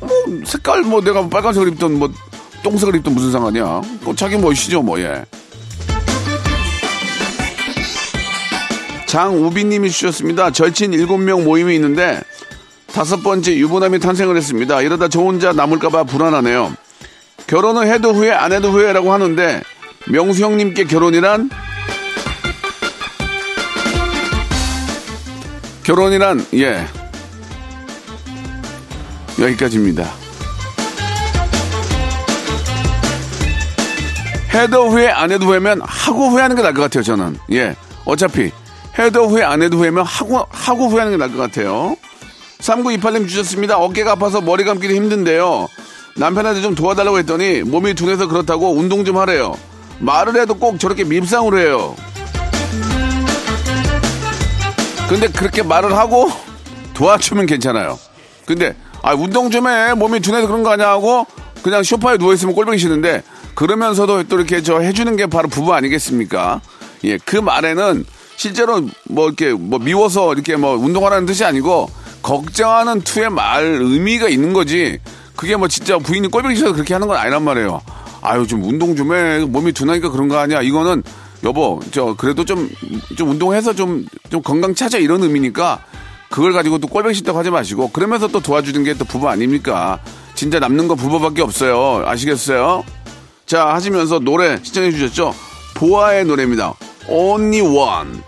뭐 0.00 0.08
색깔 0.44 0.82
뭐 0.82 1.00
내가 1.00 1.28
빨간색을 1.28 1.68
입던 1.68 1.98
뭐 1.98 2.10
똥색을 2.62 2.96
입던 2.96 3.14
무슨 3.14 3.32
상관이야. 3.32 3.82
뭐 4.02 4.14
자기 4.14 4.36
멋이죠 4.36 4.82
뭐 4.82 5.00
예. 5.00 5.24
장우비님이 9.06 9.90
주셨습니다. 9.90 10.52
절친 10.52 10.92
7명 10.92 11.42
모임이 11.42 11.74
있는데 11.74 12.20
다섯 12.92 13.22
번째 13.22 13.56
유부남이 13.56 13.98
탄생을 13.98 14.36
했습니다. 14.36 14.82
이러다 14.82 15.08
저 15.08 15.20
혼자 15.20 15.52
남을까봐 15.52 16.04
불안하네요. 16.04 16.72
결혼을 17.46 17.88
해도 17.88 18.12
후회 18.12 18.30
안 18.30 18.52
해도 18.52 18.70
후회라고 18.70 19.12
하는데 19.12 19.62
명수 20.06 20.44
형님께 20.44 20.84
결혼이란 20.84 21.50
결혼이란 25.82 26.46
예 26.54 26.86
여기까지입니다. 29.38 30.10
해도 34.52 34.90
후회 34.90 35.08
안 35.08 35.30
해도 35.30 35.46
후회면 35.46 35.80
하고 35.84 36.28
후회하는 36.28 36.56
게 36.56 36.62
나을 36.62 36.74
것 36.74 36.82
같아요 36.82 37.02
저는. 37.02 37.38
예 37.52 37.76
어차피 38.04 38.50
해도 38.98 39.28
후회 39.28 39.44
안 39.44 39.62
해도 39.62 39.78
후회면 39.78 40.04
하고 40.04 40.44
하고 40.50 40.88
후회하는 40.88 41.12
게 41.12 41.16
나을 41.16 41.32
것 41.32 41.38
같아요. 41.38 41.96
3928님 42.58 43.28
주셨습니다. 43.28 43.78
어깨가 43.78 44.12
아파서 44.12 44.40
머리 44.40 44.64
감기도 44.64 44.94
힘든데요. 44.94 45.68
남편한테 46.16 46.60
좀 46.60 46.74
도와달라고 46.74 47.18
했더니 47.18 47.62
몸이 47.62 47.94
둔해서 47.94 48.26
그렇다고 48.26 48.74
운동 48.74 49.04
좀 49.04 49.16
하래요. 49.16 49.56
말을 50.00 50.36
해도 50.40 50.54
꼭 50.54 50.78
저렇게 50.78 51.04
밉상으로 51.04 51.58
해요. 51.58 51.94
근데 55.08 55.28
그렇게 55.28 55.62
말을 55.62 55.96
하고 55.96 56.30
도와주면 56.94 57.46
괜찮아요. 57.46 57.98
근데 58.44 58.76
아 59.02 59.14
운동 59.14 59.50
좀 59.50 59.66
해 59.66 59.94
몸이 59.94 60.20
둔해서 60.20 60.46
그런 60.46 60.62
거 60.62 60.70
아니야 60.70 60.90
하고 60.90 61.26
그냥 61.62 61.82
소파에 61.82 62.16
누워있으면 62.16 62.54
꼴보기 62.54 62.78
싫은데 62.78 63.22
그러면서도 63.54 64.24
또 64.24 64.36
이렇게 64.36 64.62
저 64.62 64.80
해주는 64.80 65.14
게 65.16 65.26
바로 65.26 65.48
부부 65.48 65.74
아니겠습니까? 65.74 66.60
예, 67.04 67.18
그 67.18 67.36
말에는 67.36 68.04
실제로 68.36 68.82
뭐 69.08 69.26
이렇게 69.26 69.52
뭐 69.52 69.78
미워서 69.78 70.32
이렇게 70.32 70.56
뭐 70.56 70.76
운동하라는 70.76 71.26
뜻이 71.26 71.44
아니고 71.44 71.90
걱정하는 72.22 73.00
투의 73.02 73.30
말 73.30 73.64
의미가 73.64 74.28
있는 74.28 74.52
거지. 74.52 74.98
그게 75.36 75.56
뭐 75.56 75.68
진짜 75.68 75.98
부인이 75.98 76.28
꼴보기 76.28 76.54
싫어서 76.56 76.74
그렇게 76.74 76.94
하는 76.94 77.06
건 77.06 77.16
아니란 77.16 77.42
말이에요. 77.42 77.80
아유 78.22 78.46
좀 78.46 78.62
운동 78.64 78.94
좀 78.96 79.14
해. 79.14 79.44
몸이 79.44 79.72
둔하니까 79.72 80.10
그런 80.10 80.28
거 80.28 80.38
아니야. 80.38 80.60
이거는 80.62 81.02
여보 81.44 81.80
저 81.90 82.14
그래도 82.16 82.44
좀 82.44 82.68
좀 83.16 83.30
운동해서 83.30 83.74
좀 83.74 84.06
좀 84.30 84.42
건강 84.42 84.74
찾아 84.74 84.96
이런 84.98 85.22
의미니까 85.22 85.80
그걸 86.30 86.52
가지고 86.52 86.78
또 86.78 86.86
꼴보기 86.86 87.14
싫다고 87.14 87.38
하지 87.38 87.50
마시고 87.50 87.90
그러면서 87.90 88.28
또 88.28 88.40
도와주는 88.40 88.84
게 88.84 88.94
또 88.94 89.04
부부 89.04 89.28
아닙니까? 89.28 89.98
진짜 90.34 90.58
남는 90.58 90.88
거 90.88 90.94
부부밖에 90.94 91.42
없어요. 91.42 92.04
아시겠어요? 92.06 92.84
자, 93.46 93.68
하시면서 93.68 94.18
노래 94.20 94.58
시청해 94.62 94.90
주셨죠? 94.92 95.34
보아의 95.74 96.24
노래입니다. 96.24 96.74
Only 97.08 97.60
One. 97.62 98.20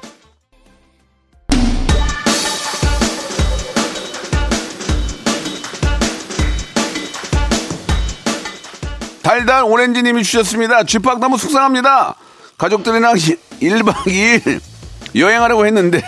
달달 9.23 9.63
오렌지님이 9.65 10.25
주셨습니다. 10.25 10.85
쥐팍 10.85 11.21
너무 11.21 11.39
속상합니다. 11.39 12.17
가족들이랑 12.59 13.15
1박 13.15 13.95
2일 14.07 14.61
여행하려고 15.15 15.67
했는데 15.67 16.03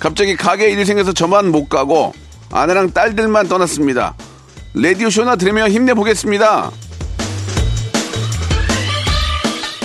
갑자기 0.00 0.34
가게 0.34 0.70
일이 0.70 0.84
생겨서 0.86 1.12
저만 1.12 1.52
못 1.52 1.68
가고 1.68 2.14
아내랑 2.50 2.92
딸들만 2.92 3.48
떠났습니다. 3.48 4.14
라디오 4.74 5.10
쇼나 5.10 5.36
들으며 5.36 5.68
힘내보겠습니다. 5.68 6.70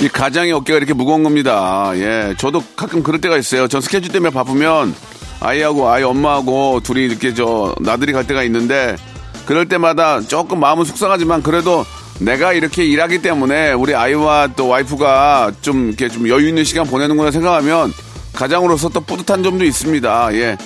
이 0.02 0.08
가장의 0.08 0.54
어깨가 0.54 0.78
이렇게 0.78 0.94
무거운 0.94 1.24
겁니다. 1.24 1.92
예, 1.96 2.34
저도 2.38 2.64
가끔 2.76 3.04
그럴 3.04 3.20
때가 3.20 3.38
있어요. 3.38 3.68
전 3.68 3.82
스케줄 3.82 4.12
때문에 4.12 4.32
바쁘면 4.32 4.96
아이하고 5.42 5.90
아이 5.90 6.04
엄마하고 6.04 6.80
둘이 6.82 7.06
이렇게 7.06 7.34
저 7.34 7.76
나들이 7.82 8.14
갈 8.14 8.26
때가 8.26 8.44
있는데 8.44 8.96
그럴 9.46 9.68
때마다 9.68 10.22
조금 10.22 10.60
마음은 10.62 10.86
속상하지만 10.86 11.44
그래도 11.44 11.86
내가 12.20 12.54
이렇게 12.54 12.86
일하기 12.86 13.22
때문에 13.22 13.74
우리 13.74 13.94
아이와 13.94 14.50
또 14.56 14.70
와이프가 14.70 15.52
좀 15.62 15.90
이렇게 15.90 16.08
좀 16.08 16.30
여유 16.30 16.48
있는 16.48 16.64
시간 16.64 16.88
보내는구나 16.88 17.32
생각하면 17.32 17.92
가장으로서 18.36 18.90
또 18.90 19.00
뿌듯한 19.02 19.44
점도 19.44 19.66
있습니다. 19.66 20.34
예, 20.36 20.58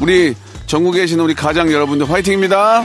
우리 0.00 0.34
전국에 0.66 1.00
계시는 1.00 1.24
우리 1.24 1.34
가장 1.34 1.72
여러분들 1.72 2.08
화이팅입니다. 2.10 2.84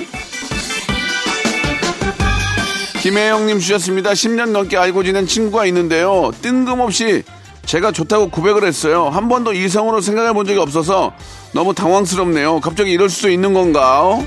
김혜영님 3.01 3.59
주셨습니다. 3.59 4.11
10년 4.11 4.51
넘게 4.51 4.77
알고 4.77 5.03
지낸 5.03 5.27
친구가 5.27 5.65
있는데요. 5.65 6.31
뜬금없이 6.41 7.23
제가 7.65 7.91
좋다고 7.91 8.29
고백을 8.29 8.65
했어요. 8.65 9.09
한 9.09 9.27
번도 9.27 9.53
이성으로 9.53 10.01
생각해 10.01 10.33
본 10.33 10.45
적이 10.45 10.59
없어서 10.59 11.13
너무 11.53 11.73
당황스럽네요. 11.73 12.61
갑자기 12.61 12.91
이럴 12.91 13.09
수도 13.09 13.29
있는 13.29 13.53
건가? 13.53 14.19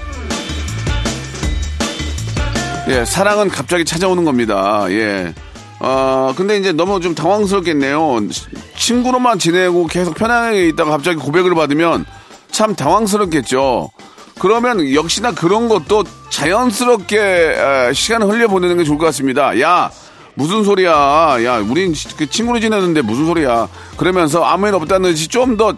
예, 2.88 3.04
사랑은 3.04 3.48
갑자기 3.48 3.84
찾아오는 3.84 4.24
겁니다. 4.24 4.84
예. 4.90 5.34
아, 5.78 6.32
근데 6.36 6.56
이제 6.56 6.72
너무 6.72 7.00
좀 7.00 7.14
당황스럽겠네요. 7.14 8.20
친구로만 8.78 9.38
지내고 9.38 9.86
계속 9.86 10.14
편하게 10.14 10.68
있다가 10.68 10.90
갑자기 10.90 11.18
고백을 11.18 11.54
받으면 11.54 12.04
참 12.50 12.74
당황스럽겠죠. 12.74 13.90
그러면 14.38 14.92
역시나 14.94 15.32
그런 15.32 15.68
것도 15.68 16.04
자연스럽게 16.30 17.92
시간을 17.94 18.28
흘려보내는 18.28 18.78
게 18.78 18.84
좋을 18.84 18.98
것 18.98 19.06
같습니다. 19.06 19.58
야, 19.60 19.90
무슨 20.34 20.64
소리야. 20.64 21.38
야, 21.44 21.58
우린 21.58 21.94
그 22.16 22.28
친구로 22.28 22.60
지내는데 22.60 23.02
무슨 23.02 23.26
소리야. 23.26 23.68
그러면서 23.96 24.44
아무 24.44 24.68
일 24.68 24.74
없다는 24.74 25.10
듯이 25.10 25.28
좀 25.28 25.56
더 25.56 25.74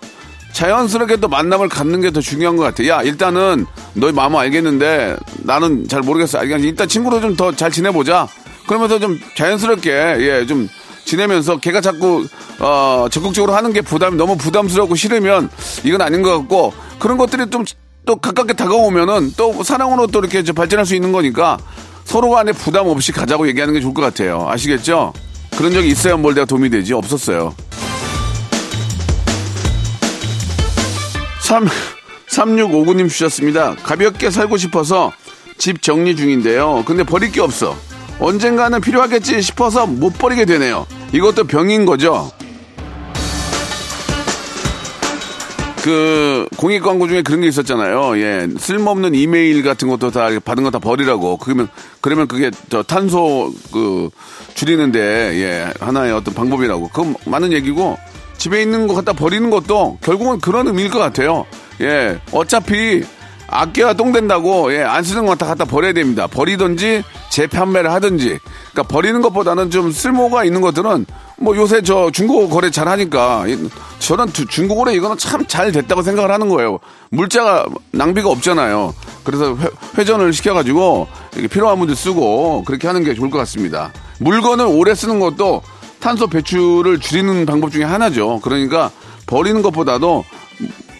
자연스럽게 0.52 1.16
또 1.18 1.28
만남을 1.28 1.68
갖는 1.68 2.00
게 2.00 2.10
더 2.10 2.20
중요한 2.20 2.56
것 2.56 2.64
같아. 2.64 2.86
야, 2.88 3.02
일단은 3.02 3.66
너희 3.94 4.12
마음 4.12 4.34
알겠는데 4.34 5.16
나는 5.44 5.86
잘 5.86 6.00
모르겠어. 6.02 6.42
일단 6.44 6.88
친구로 6.88 7.20
좀 7.20 7.36
더 7.36 7.52
잘 7.52 7.70
지내보자. 7.70 8.26
그러면서 8.68 9.00
좀 9.00 9.18
자연스럽게, 9.36 9.90
예, 9.90 10.46
좀 10.46 10.68
지내면서 11.04 11.56
걔가 11.56 11.80
자꾸, 11.80 12.24
어, 12.60 13.06
적극적으로 13.10 13.54
하는 13.54 13.72
게 13.72 13.80
부담이 13.80 14.16
너무 14.16 14.36
부담스럽고 14.36 14.94
싫으면 14.94 15.50
이건 15.82 16.02
아닌 16.02 16.22
것 16.22 16.38
같고 16.38 16.72
그런 17.00 17.18
것들이 17.18 17.50
좀 17.50 17.64
또 18.08 18.16
가깝게 18.16 18.54
다가오면은 18.54 19.34
또 19.36 19.62
사랑으로 19.62 20.06
또 20.06 20.20
이렇게 20.20 20.40
발전할 20.40 20.86
수 20.86 20.94
있는 20.94 21.12
거니까 21.12 21.58
서로 22.06 22.30
간에 22.30 22.52
부담 22.52 22.86
없이 22.86 23.12
가자고 23.12 23.46
얘기하는 23.48 23.74
게 23.74 23.82
좋을 23.82 23.92
것 23.92 24.00
같아요. 24.00 24.46
아시겠죠? 24.48 25.12
그런 25.58 25.74
적이 25.74 25.88
있어야 25.88 26.16
뭘 26.16 26.32
내가 26.32 26.46
도움이 26.46 26.70
되지. 26.70 26.94
없었어요. 26.94 27.54
3, 31.42 31.68
3659님 32.30 33.10
주셨습니다. 33.10 33.74
가볍게 33.82 34.30
살고 34.30 34.56
싶어서 34.56 35.12
집 35.58 35.82
정리 35.82 36.16
중인데요. 36.16 36.84
근데 36.86 37.02
버릴 37.02 37.30
게 37.30 37.42
없어. 37.42 37.76
언젠가는 38.20 38.80
필요하겠지 38.80 39.40
싶어서 39.42 39.86
못 39.86 40.18
버리게 40.18 40.44
되네요. 40.44 40.86
이것도 41.12 41.44
병인 41.44 41.86
거죠? 41.86 42.30
그 45.82 46.48
공익 46.56 46.82
광고 46.82 47.06
중에 47.08 47.22
그런 47.22 47.40
게 47.40 47.46
있었잖아요. 47.48 48.18
예, 48.18 48.48
쓸모없는 48.58 49.14
이메일 49.14 49.62
같은 49.62 49.88
것도 49.88 50.10
다 50.10 50.28
받은 50.44 50.64
거 50.64 50.70
다 50.70 50.78
버리라고. 50.80 51.36
그러면 51.38 51.68
그러면 52.00 52.26
그게 52.28 52.50
저 52.68 52.82
탄소 52.82 53.52
그 53.72 54.10
줄이는데 54.54 55.00
예 55.00 55.72
하나의 55.80 56.12
어떤 56.12 56.34
방법이라고. 56.34 56.88
그건 56.88 57.14
많은 57.24 57.52
얘기고 57.52 57.96
집에 58.36 58.60
있는 58.60 58.86
거 58.86 58.94
갖다 58.94 59.12
버리는 59.12 59.48
것도 59.50 59.98
결국은 60.02 60.40
그런 60.40 60.66
의미일 60.66 60.90
것 60.90 60.98
같아요. 60.98 61.46
예, 61.80 62.20
어차피 62.32 63.04
아껴야 63.46 63.94
똥 63.94 64.12
된다고 64.12 64.74
예, 64.74 64.82
안 64.82 65.02
쓰는 65.04 65.24
거 65.24 65.36
다 65.36 65.46
갖다 65.46 65.64
버려야 65.64 65.92
됩니다. 65.94 66.26
버리든지 66.26 67.02
재판매를 67.30 67.92
하든지. 67.92 68.38
그러니까 68.72 68.82
버리는 68.84 69.20
것보다는 69.20 69.70
좀 69.70 69.90
쓸모가 69.92 70.44
있는 70.44 70.60
것들은 70.60 71.06
뭐 71.38 71.56
요새 71.56 71.82
저 71.82 72.10
중고 72.10 72.48
거래 72.48 72.70
잘 72.70 72.88
하니까 72.88 73.44
저는 74.00 74.26
거래 74.68 74.94
이거는 74.94 75.16
참 75.18 75.46
잘 75.46 75.72
됐다고 75.72 76.02
생각을 76.02 76.30
하는 76.30 76.48
거예요. 76.48 76.78
물자가 77.10 77.66
낭비가 77.92 78.28
없잖아요. 78.28 78.94
그래서 79.24 79.56
회, 79.96 80.04
전을 80.04 80.32
시켜가지고 80.32 81.08
이렇게 81.32 81.48
필요한 81.48 81.78
분들 81.78 81.96
쓰고 81.96 82.64
그렇게 82.64 82.86
하는 82.86 83.02
게 83.04 83.14
좋을 83.14 83.30
것 83.30 83.38
같습니다. 83.38 83.92
물건을 84.20 84.66
오래 84.66 84.94
쓰는 84.94 85.18
것도 85.20 85.62
탄소 86.00 86.26
배출을 86.26 87.00
줄이는 87.00 87.46
방법 87.46 87.72
중에 87.72 87.84
하나죠. 87.84 88.40
그러니까 88.40 88.90
버리는 89.26 89.60
것보다도 89.62 90.24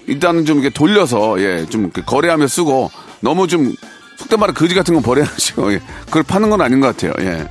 일단은 0.07 0.45
좀 0.45 0.59
이렇게 0.59 0.73
돌려서 0.73 1.41
예, 1.41 1.67
좀 1.67 1.91
거래하며 1.91 2.47
쓰고 2.47 2.91
너무 3.21 3.47
좀 3.47 3.75
속된 4.19 4.39
말로 4.41 4.53
거지 4.53 4.75
같은 4.75 4.95
건 4.95 5.03
버려야죠. 5.03 5.73
예. 5.73 5.81
그걸 6.07 6.23
파는 6.25 6.51
건 6.51 6.61
아닌 6.61 6.81
것 6.81 6.89
같아요. 6.89 7.13
예. 7.21 7.49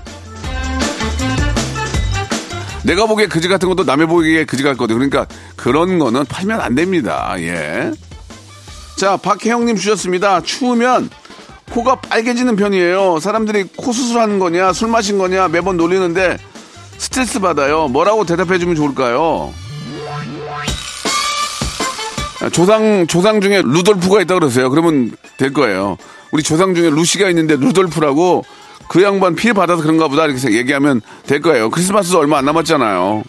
내가 2.84 3.06
보기에 3.06 3.28
그지 3.28 3.48
같은 3.48 3.68
것도 3.70 3.84
남의 3.84 4.08
보기에 4.08 4.46
그지 4.46 4.64
같거든. 4.64 4.96
그러니까 4.96 5.26
그런 5.56 5.98
거는 5.98 6.26
팔면 6.26 6.60
안 6.60 6.76
됩니다. 6.76 7.36
예. 7.40 7.92
자, 8.98 9.18
박혜영님 9.18 9.78
주셨습니다. 9.78 10.42
추우면 10.42 11.10
코가 11.72 11.96
빨개지는 11.96 12.56
편이에요. 12.56 13.20
사람들이 13.20 13.66
코 13.76 13.92
수술하는 13.92 14.40
거냐, 14.40 14.74
술 14.74 14.90
마신 14.90 15.18
거냐 15.18 15.48
매번 15.50 15.78
놀리는데 15.78 16.38
스트레스 16.98 17.40
받아요. 17.40 17.88
뭐라고 17.88 18.26
대답해 18.26 18.58
주면 18.58 18.76
좋을까요? 18.76 19.54
조상, 22.52 23.06
조상 23.08 23.42
중에 23.42 23.62
루돌프가 23.64 24.22
있다 24.22 24.36
그러세요. 24.36 24.70
그러면 24.70 25.12
될 25.38 25.54
거예요. 25.54 25.98
우리 26.32 26.44
조상 26.44 26.76
중에 26.76 26.90
루시가 26.90 27.30
있는데 27.30 27.56
루돌프라고 27.56 28.44
그 28.88 29.04
양반 29.04 29.36
피해 29.36 29.54
받아서 29.54 29.82
그런가 29.82 30.08
보다 30.08 30.26
이렇게 30.26 30.54
얘기하면 30.54 31.02
될 31.26 31.42
거예요. 31.42 31.70
크리스마스도 31.70 32.20
얼마 32.20 32.38
안 32.38 32.46
남았잖아요. 32.46 33.24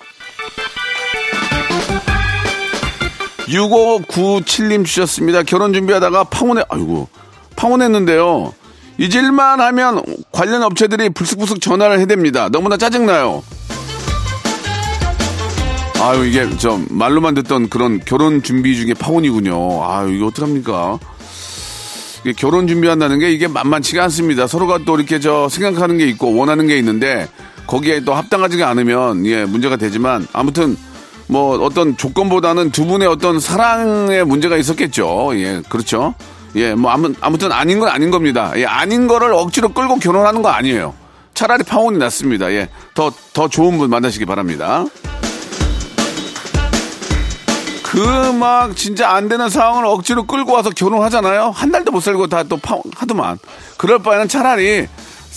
6597님 3.49 4.85
주셨습니다. 4.85 5.43
결혼 5.43 5.73
준비하다가 5.73 6.25
파혼해, 6.25 6.63
아이고, 6.69 7.09
파혼했는데요. 7.57 8.53
잊을만 8.99 9.61
하면 9.61 10.03
관련 10.33 10.63
업체들이 10.63 11.11
불쑥불쑥 11.11 11.61
전화를 11.61 11.99
해댑니다. 12.01 12.51
너무나 12.51 12.77
짜증나요. 12.77 13.43
아유, 16.01 16.27
이게 16.27 16.49
저 16.59 16.79
말로만 16.91 17.35
듣던 17.35 17.71
그런 17.71 18.01
결혼 18.05 18.43
준비 18.43 18.77
중에 18.77 18.95
파혼이군요. 18.95 19.85
아유, 19.85 20.15
이게 20.15 20.25
어떡합니까? 20.25 20.99
결혼 22.37 22.67
준비한다는 22.67 23.19
게 23.19 23.31
이게 23.31 23.47
만만치가 23.49 24.05
않습니다. 24.05 24.47
서로가 24.47 24.81
또 24.85 24.97
이렇게 24.97 25.21
저 25.21 25.49
생각하는 25.49 25.99
게 25.99 26.07
있고 26.09 26.35
원하는 26.35 26.67
게 26.67 26.77
있는데 26.79 27.29
거기에 27.67 28.01
또 28.01 28.15
합당하지가 28.15 28.69
않으면 28.69 29.25
예 29.27 29.45
문제가 29.45 29.77
되지만 29.77 30.27
아무튼 30.33 30.77
뭐 31.27 31.59
어떤 31.63 31.97
조건보다는 31.97 32.71
두 32.71 32.87
분의 32.87 33.07
어떤 33.09 33.39
사랑의 33.41 34.25
문제가 34.25 34.57
있었겠죠. 34.57 35.31
예 35.35 35.63
그렇죠. 35.69 36.15
예뭐 36.57 36.91
아무, 36.91 37.13
아무튼 37.21 37.53
아닌 37.53 37.79
건 37.79 37.89
아닌 37.91 38.11
겁니다. 38.11 38.53
예 38.57 38.65
아닌 38.65 39.07
거를 39.07 39.33
억지로 39.35 39.69
끌고 39.69 39.97
결혼하는 39.97 40.43
거 40.43 40.49
아니에요. 40.49 40.95
차라리 41.35 41.63
파혼이 41.63 41.99
낫습니다. 41.99 42.51
예 42.53 42.69
더 42.95 43.13
더 43.33 43.47
좋은 43.49 43.79
분 43.79 43.89
만나시기 43.91 44.25
바랍니다. 44.25 44.85
그 47.91 48.33
막 48.33 48.77
진짜 48.77 49.11
안 49.11 49.29
되는 49.29 49.49
상황을 49.49 49.85
억지로 49.87 50.25
끌고 50.27 50.53
와서 50.53 50.71
결혼하잖아요. 50.71 51.51
한 51.51 51.73
달도 51.73 51.91
못 51.91 52.01
살고 52.01 52.27
다 52.29 52.45
또 52.45 52.59
하더만. 52.95 53.39
그럴 53.77 53.99
바에는 53.99 54.29
차라리 54.29 54.87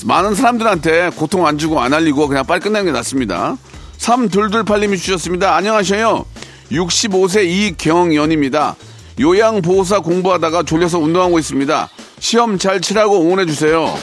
많은 0.06 0.36
사람들한테 0.36 1.12
고통 1.16 1.48
안 1.48 1.58
주고 1.58 1.80
안 1.82 1.94
알리고 1.94 2.28
그냥 2.28 2.46
빨리 2.46 2.60
끝내는 2.60 2.86
게 2.88 2.92
낫습니다. 2.92 3.58
3둘둘팔님이 3.98 4.98
주셨습니다. 4.98 5.56
안녕하세요. 5.56 6.26
65세 6.72 7.46
이경연입니다. 7.46 8.76
요양보호사 9.20 10.00
공부하다가 10.00 10.64
졸려서 10.64 11.00
운동하고 11.00 11.38
있습니다. 11.40 11.90
시험 12.20 12.58
잘 12.58 12.82
치라고 12.82 13.22
응원해주세요. 13.22 13.94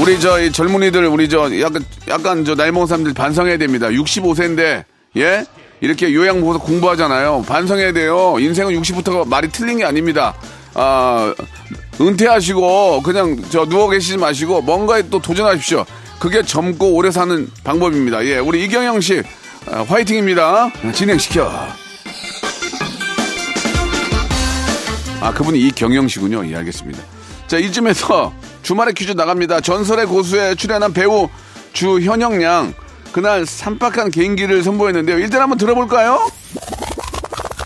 우리 0.00 0.20
저 0.20 0.50
젊은이들, 0.50 1.06
우리 1.06 1.28
저 1.28 1.50
약간, 1.60 1.84
약간 2.08 2.44
저 2.44 2.54
나이 2.54 2.70
먹은 2.70 2.86
사람들 2.86 3.14
반성해야 3.14 3.58
됩니다. 3.58 3.88
65세인데 3.88 4.84
예? 5.16 5.44
이렇게 5.80 6.12
요양 6.12 6.40
보고서 6.40 6.58
공부하잖아요. 6.58 7.44
반성해야 7.46 7.92
돼요. 7.92 8.36
인생은 8.38 8.74
60부터가 8.80 9.26
말이 9.28 9.48
틀린 9.48 9.78
게 9.78 9.84
아닙니다. 9.84 10.34
아, 10.74 11.34
은퇴하시고 12.00 13.02
그냥 13.02 13.42
저 13.50 13.64
누워 13.64 13.88
계시지 13.88 14.16
마시고 14.16 14.62
뭔가에 14.62 15.02
또 15.10 15.20
도전하십시오. 15.20 15.84
그게 16.18 16.42
젊고 16.42 16.94
오래 16.94 17.10
사는 17.10 17.48
방법입니다. 17.64 18.24
예, 18.24 18.38
우리 18.38 18.64
이경영 18.64 19.00
씨 19.00 19.22
아, 19.70 19.84
화이팅입니다. 19.88 20.70
진행시켜. 20.92 21.50
아, 25.20 25.32
그분이 25.32 25.58
이경영 25.60 26.08
씨군요. 26.08 26.48
예, 26.50 26.56
알겠습니다. 26.56 27.00
자, 27.46 27.58
이쯤에서 27.58 28.32
주말에 28.62 28.92
퀴즈 28.92 29.12
나갑니다. 29.12 29.60
전설의 29.60 30.06
고수에 30.06 30.54
출연한 30.54 30.92
배우 30.92 31.28
주현영 31.72 32.42
양. 32.42 32.74
그날 33.12 33.46
삼박한 33.46 34.10
개인기를 34.10 34.62
선보였는데요. 34.62 35.18
일단 35.18 35.42
한번 35.42 35.58
들어볼까요? 35.58 36.18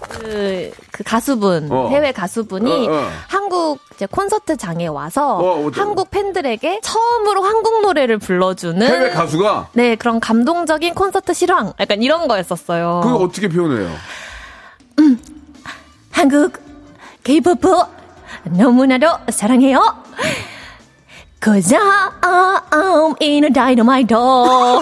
그, 0.09 0.70
그 0.92 1.02
가수분, 1.02 1.68
어. 1.70 1.88
해외 1.88 2.12
가수분이 2.12 2.88
어, 2.88 2.92
어. 2.92 3.09
한국 3.26 3.81
이제 3.94 4.07
콘서트장에 4.07 4.87
와서 4.87 5.38
어, 5.38 5.70
한국 5.74 6.11
팬들에게 6.11 6.81
처음으로 6.83 7.42
한국 7.42 7.83
노래를 7.83 8.18
불러주는 8.18 8.87
해외 8.87 9.11
가수가 9.11 9.70
네 9.72 9.96
그런 9.96 10.20
감동적인 10.20 10.94
콘서트 10.94 11.35
실황 11.35 11.72
약간 11.81 12.02
이런 12.02 12.28
거였었어요. 12.28 13.00
그거 13.02 13.16
어떻게 13.16 13.48
표현해요? 13.48 13.90
음, 15.00 15.20
한국 16.11 16.52
K-pop 17.24 17.61
너무나도 18.44 19.07
사랑해요. 19.31 20.02
Cause 21.42 21.74
I'm 21.74 23.16
in 23.20 23.44
a 23.44 23.50
dynamite. 23.50 24.14
아, 24.14 24.78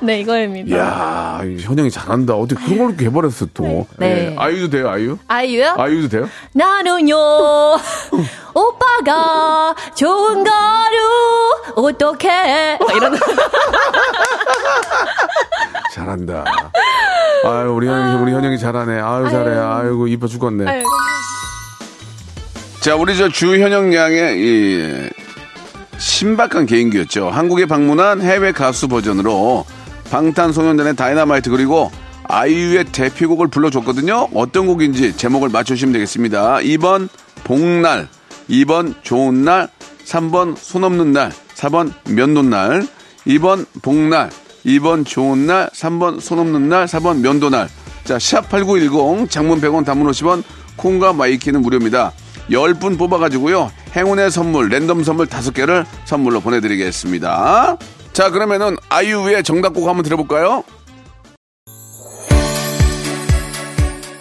네, 0.00 0.20
이거입니다. 0.20 0.76
이야, 0.76 1.40
현영이 1.60 1.90
잘한다. 1.90 2.34
어떻게 2.34 2.64
그런 2.64 2.86
걸 2.86 2.96
개발했어, 2.96 3.46
또. 3.52 3.86
네. 3.96 4.30
예. 4.30 4.36
아이유도 4.38 4.70
돼요, 4.70 4.88
아이유? 4.88 5.18
아이유요? 5.26 5.74
아이유도 5.76 6.08
돼요? 6.08 6.28
나는요, 6.52 7.16
오빠가 8.54 9.74
좋은 9.96 10.44
거로, 10.44 11.86
어떡해. 11.88 12.78
이런. 12.94 13.18
잘한다. 15.92 16.44
아유, 17.44 17.74
우리 17.74 17.88
현영이, 17.88 18.22
우리 18.22 18.32
현영이 18.32 18.58
잘하네. 18.60 19.00
아유, 19.00 19.28
잘해. 19.28 19.58
아이고, 19.58 20.06
이뻐 20.06 20.28
죽겠네. 20.28 20.70
아유. 20.70 20.84
자, 22.88 22.96
우리 22.96 23.14
저 23.18 23.28
주현영 23.28 23.92
양의 23.92 24.38
이 24.38 25.10
신박한 25.98 26.64
개인기였죠. 26.64 27.28
한국에 27.28 27.66
방문한 27.66 28.22
해외 28.22 28.50
가수 28.50 28.88
버전으로 28.88 29.66
방탄소년단의 30.10 30.96
다이너마이트 30.96 31.50
그리고 31.50 31.92
아이유의 32.24 32.84
대표곡을 32.84 33.48
불러줬거든요. 33.48 34.28
어떤 34.32 34.66
곡인지 34.66 35.18
제목을 35.18 35.50
맞추시면 35.50 35.92
되겠습니다. 35.92 36.60
2번 36.60 37.10
복날, 37.44 38.08
2번 38.48 38.94
좋은 39.02 39.44
날, 39.44 39.68
3번 40.06 40.56
손 40.56 40.82
없는 40.82 41.12
날, 41.12 41.30
4번 41.56 41.92
면도날, 42.10 42.88
2번 43.26 43.66
복날, 43.82 44.30
2번 44.64 45.04
좋은 45.04 45.46
날, 45.46 45.68
3번 45.74 46.22
손 46.22 46.38
없는 46.38 46.70
날, 46.70 46.86
4번 46.86 47.20
면도날. 47.20 47.68
자, 48.04 48.16
샵8910 48.16 49.28
장문 49.28 49.60
100원 49.60 49.84
단문 49.84 50.10
50원 50.10 50.42
콩과 50.76 51.12
마이케이는 51.12 51.60
무료입니다. 51.60 52.14
10분 52.50 52.98
뽑아가지고요. 52.98 53.70
행운의 53.96 54.30
선물, 54.30 54.68
랜덤 54.68 55.02
선물 55.04 55.26
5개를 55.26 55.84
선물로 56.04 56.40
보내드리겠습니다. 56.40 57.76
자, 58.12 58.30
그러면은 58.30 58.76
아이유의 58.88 59.44
정답 59.44 59.74
곡 59.74 59.88
한번 59.88 60.02
들어볼까요? 60.02 60.64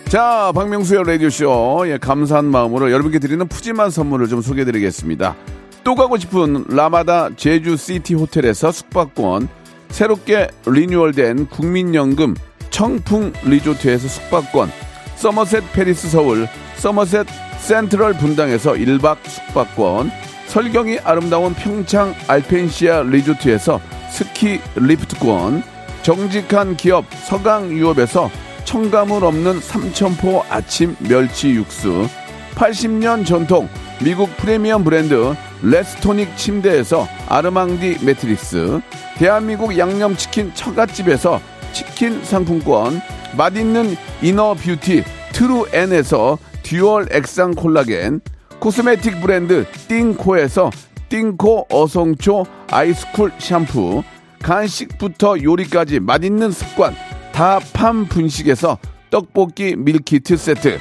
자, 0.10 0.52
박명수의 0.56 1.04
라디오쇼. 1.06 1.86
예, 1.88 1.98
감사한 1.98 2.46
마음으로 2.46 2.92
여러분께 2.92 3.20
드리는 3.20 3.46
푸짐한 3.46 3.90
선물을 3.90 4.28
좀 4.28 4.42
소개해 4.42 4.66
드리겠습니다. 4.66 5.36
또 5.84 5.96
가고 5.96 6.18
싶은 6.18 6.66
라마다 6.70 7.30
제주시티 7.36 8.13
호텔에서 8.13 8.72
숙박권, 8.72 9.50
새롭게 9.90 10.48
리뉴얼된 10.66 11.48
국민연금 11.48 12.36
청풍 12.70 13.34
리조트에서 13.44 14.08
숙박권, 14.08 14.72
서머셋 15.16 15.74
팰리스 15.73 16.10
서울, 16.10 16.48
서머셋 16.78 17.26
센트럴 17.67 18.13
분당에서 18.13 18.71
1박 18.75 19.17
숙박권, 19.27 20.10
설경이 20.47 20.99
아름다운 21.03 21.53
평창 21.53 22.15
알펜시아 22.25 23.03
리조트에서 23.03 23.82
스키 24.10 24.62
리프트권, 24.75 25.63
정직한 26.01 26.77
기업 26.77 27.03
서강유업에서 27.25 28.32
첨가물 28.63 29.26
없는 29.25 29.60
삼천포 29.60 30.45
아침 30.49 30.95
멸치 30.99 31.49
육수, 31.49 32.08
80년 32.56 33.25
전통 33.25 33.67
미국 34.01 34.30
프리미엄 34.38 34.86
브랜드 34.86 35.36
레스토닉 35.62 36.38
침대에서 36.38 37.06
아르망디 37.27 37.97
매트리스, 38.01 38.80
대한민국 39.17 39.77
양념치킨 39.77 40.53
처갓집에서 40.53 41.41
치킨 41.73 42.23
상품권, 42.23 43.01
맛있는 43.36 43.97
inner 44.21 44.54
beauty 44.54 45.04
트루엔에서 45.34 46.38
dual 46.67 47.08
액상 47.13 47.56
콜라겐, 47.56 48.19
코스메틱 48.60 49.21
브랜드 49.21 49.65
띵코에서 49.88 50.69
띵코 51.08 51.67
어성초 51.71 52.45
아이스쿨 52.69 53.32
샴푸, 53.39 54.03
간식부터 54.43 55.41
요리까지 55.41 56.01
맛있는 56.01 56.51
습관 56.51 56.93
다팜 57.32 58.08
분식에서 58.08 58.80
떡볶이 59.10 59.77
밀키트 59.77 60.36
세트, 60.36 60.77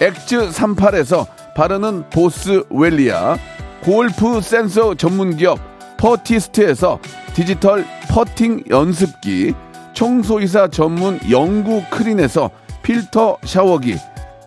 엑즈 0.00 0.48
38에서 0.48 1.26
바르는 1.54 2.08
보스웰리아, 2.08 3.36
골프 3.82 4.40
센서 4.40 4.94
전문기업 4.94 5.58
퍼티스트에서 5.98 7.00
디지털 7.34 7.84
퍼팅 8.08 8.64
연습기, 8.70 9.52
청소이사 9.92 10.68
전문 10.68 11.20
영구 11.30 11.82
크린에서 11.90 12.50
필터 12.82 13.36
샤워기, 13.44 13.98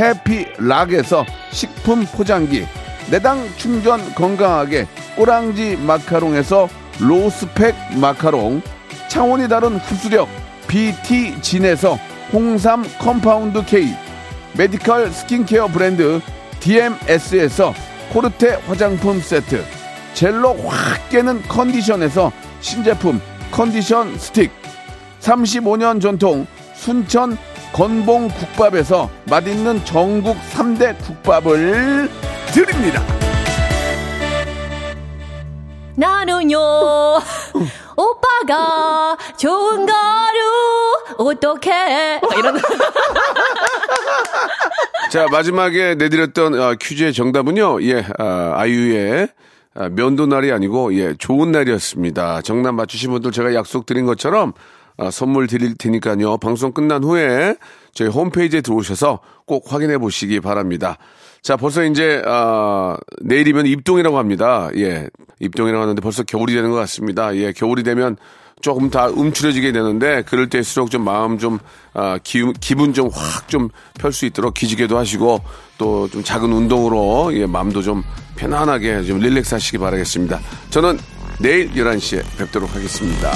해피락에서 0.00 1.26
식품 1.52 2.06
포장기, 2.06 2.66
내당 3.10 3.46
충전 3.56 4.14
건강하게 4.14 4.86
꼬랑지 5.16 5.76
마카롱에서 5.76 6.68
로스펙 6.98 7.74
마카롱, 8.00 8.62
차원이 9.08 9.48
다른 9.48 9.76
흡수력 9.76 10.28
BT진에서 10.68 11.98
홍삼 12.32 12.84
compound 12.98 13.64
K, 13.66 13.94
메디컬 14.56 15.10
스킨케어 15.10 15.68
브랜드 15.68 16.20
DMS에서 16.60 17.74
코르테 18.12 18.54
화장품 18.66 19.20
세트, 19.20 19.64
젤로 20.14 20.54
확 20.64 21.08
깨는 21.10 21.42
컨디션에서 21.42 22.32
신제품 22.60 23.20
컨디션 23.50 24.16
스틱, 24.18 24.50
35년 25.20 26.00
전통 26.00 26.46
순천 26.74 27.36
건봉 27.72 28.28
국밥에서 28.28 29.08
맛있는 29.26 29.84
전국 29.84 30.36
3대 30.52 30.98
국밥을 31.04 32.10
드립니다. 32.52 33.02
나는요 35.96 36.58
오빠가 37.96 39.16
좋은 39.36 39.86
거루 39.86 41.18
어떡해 41.18 42.20
이런 42.38 42.58
자 45.10 45.26
마지막에 45.30 45.94
내드렸던 45.96 46.58
어, 46.58 46.74
퀴즈의 46.80 47.12
정답은요 47.12 47.82
예 47.82 48.06
아, 48.18 48.54
아이유의 48.56 49.28
아, 49.74 49.88
면도 49.90 50.26
날이 50.26 50.50
아니고 50.52 50.94
예 50.94 51.14
좋은 51.14 51.52
날이었습니다. 51.52 52.42
정답 52.42 52.72
맞추신 52.72 53.10
분들 53.10 53.30
제가 53.32 53.54
약속드린 53.54 54.06
것처럼 54.06 54.54
아, 55.00 55.10
선물 55.10 55.46
드릴 55.46 55.74
테니까요. 55.76 56.36
방송 56.36 56.72
끝난 56.72 57.02
후에 57.02 57.56
저희 57.94 58.08
홈페이지에 58.08 58.60
들어오셔서 58.60 59.20
꼭 59.46 59.72
확인해 59.72 59.96
보시기 59.96 60.40
바랍니다. 60.40 60.98
자 61.42 61.56
벌써 61.56 61.82
이제 61.84 62.22
아, 62.26 62.98
내일이면 63.22 63.64
입동이라고 63.66 64.18
합니다. 64.18 64.68
예 64.76 65.08
입동이라고 65.40 65.82
하는데 65.82 66.00
벌써 66.02 66.22
겨울이 66.22 66.52
되는 66.54 66.70
것 66.70 66.76
같습니다. 66.76 67.34
예 67.36 67.52
겨울이 67.52 67.82
되면 67.82 68.16
조금 68.60 68.90
다 68.90 69.06
움츠려지게 69.06 69.72
되는데 69.72 70.22
그럴 70.26 70.50
때일수록 70.50 70.90
좀 70.90 71.02
마음 71.02 71.38
좀 71.38 71.58
아, 71.94 72.18
기, 72.22 72.42
기분 72.60 72.92
좀 72.92 73.08
확 73.08 73.48
좀 73.48 73.70
펼 73.98 74.12
수 74.12 74.26
있도록 74.26 74.52
기지개도 74.52 74.98
하시고 74.98 75.40
또 75.78 76.08
좀 76.12 76.22
작은 76.22 76.52
운동으로 76.52 77.30
예, 77.38 77.46
마음도 77.46 77.80
좀 77.80 78.02
편안하게 78.36 79.04
좀 79.04 79.18
릴렉스 79.18 79.54
하시기 79.54 79.78
바라겠습니다. 79.78 80.38
저는 80.68 80.98
내일 81.40 81.72
11시에 81.72 82.22
뵙도록 82.36 82.74
하겠습니다. 82.74 83.30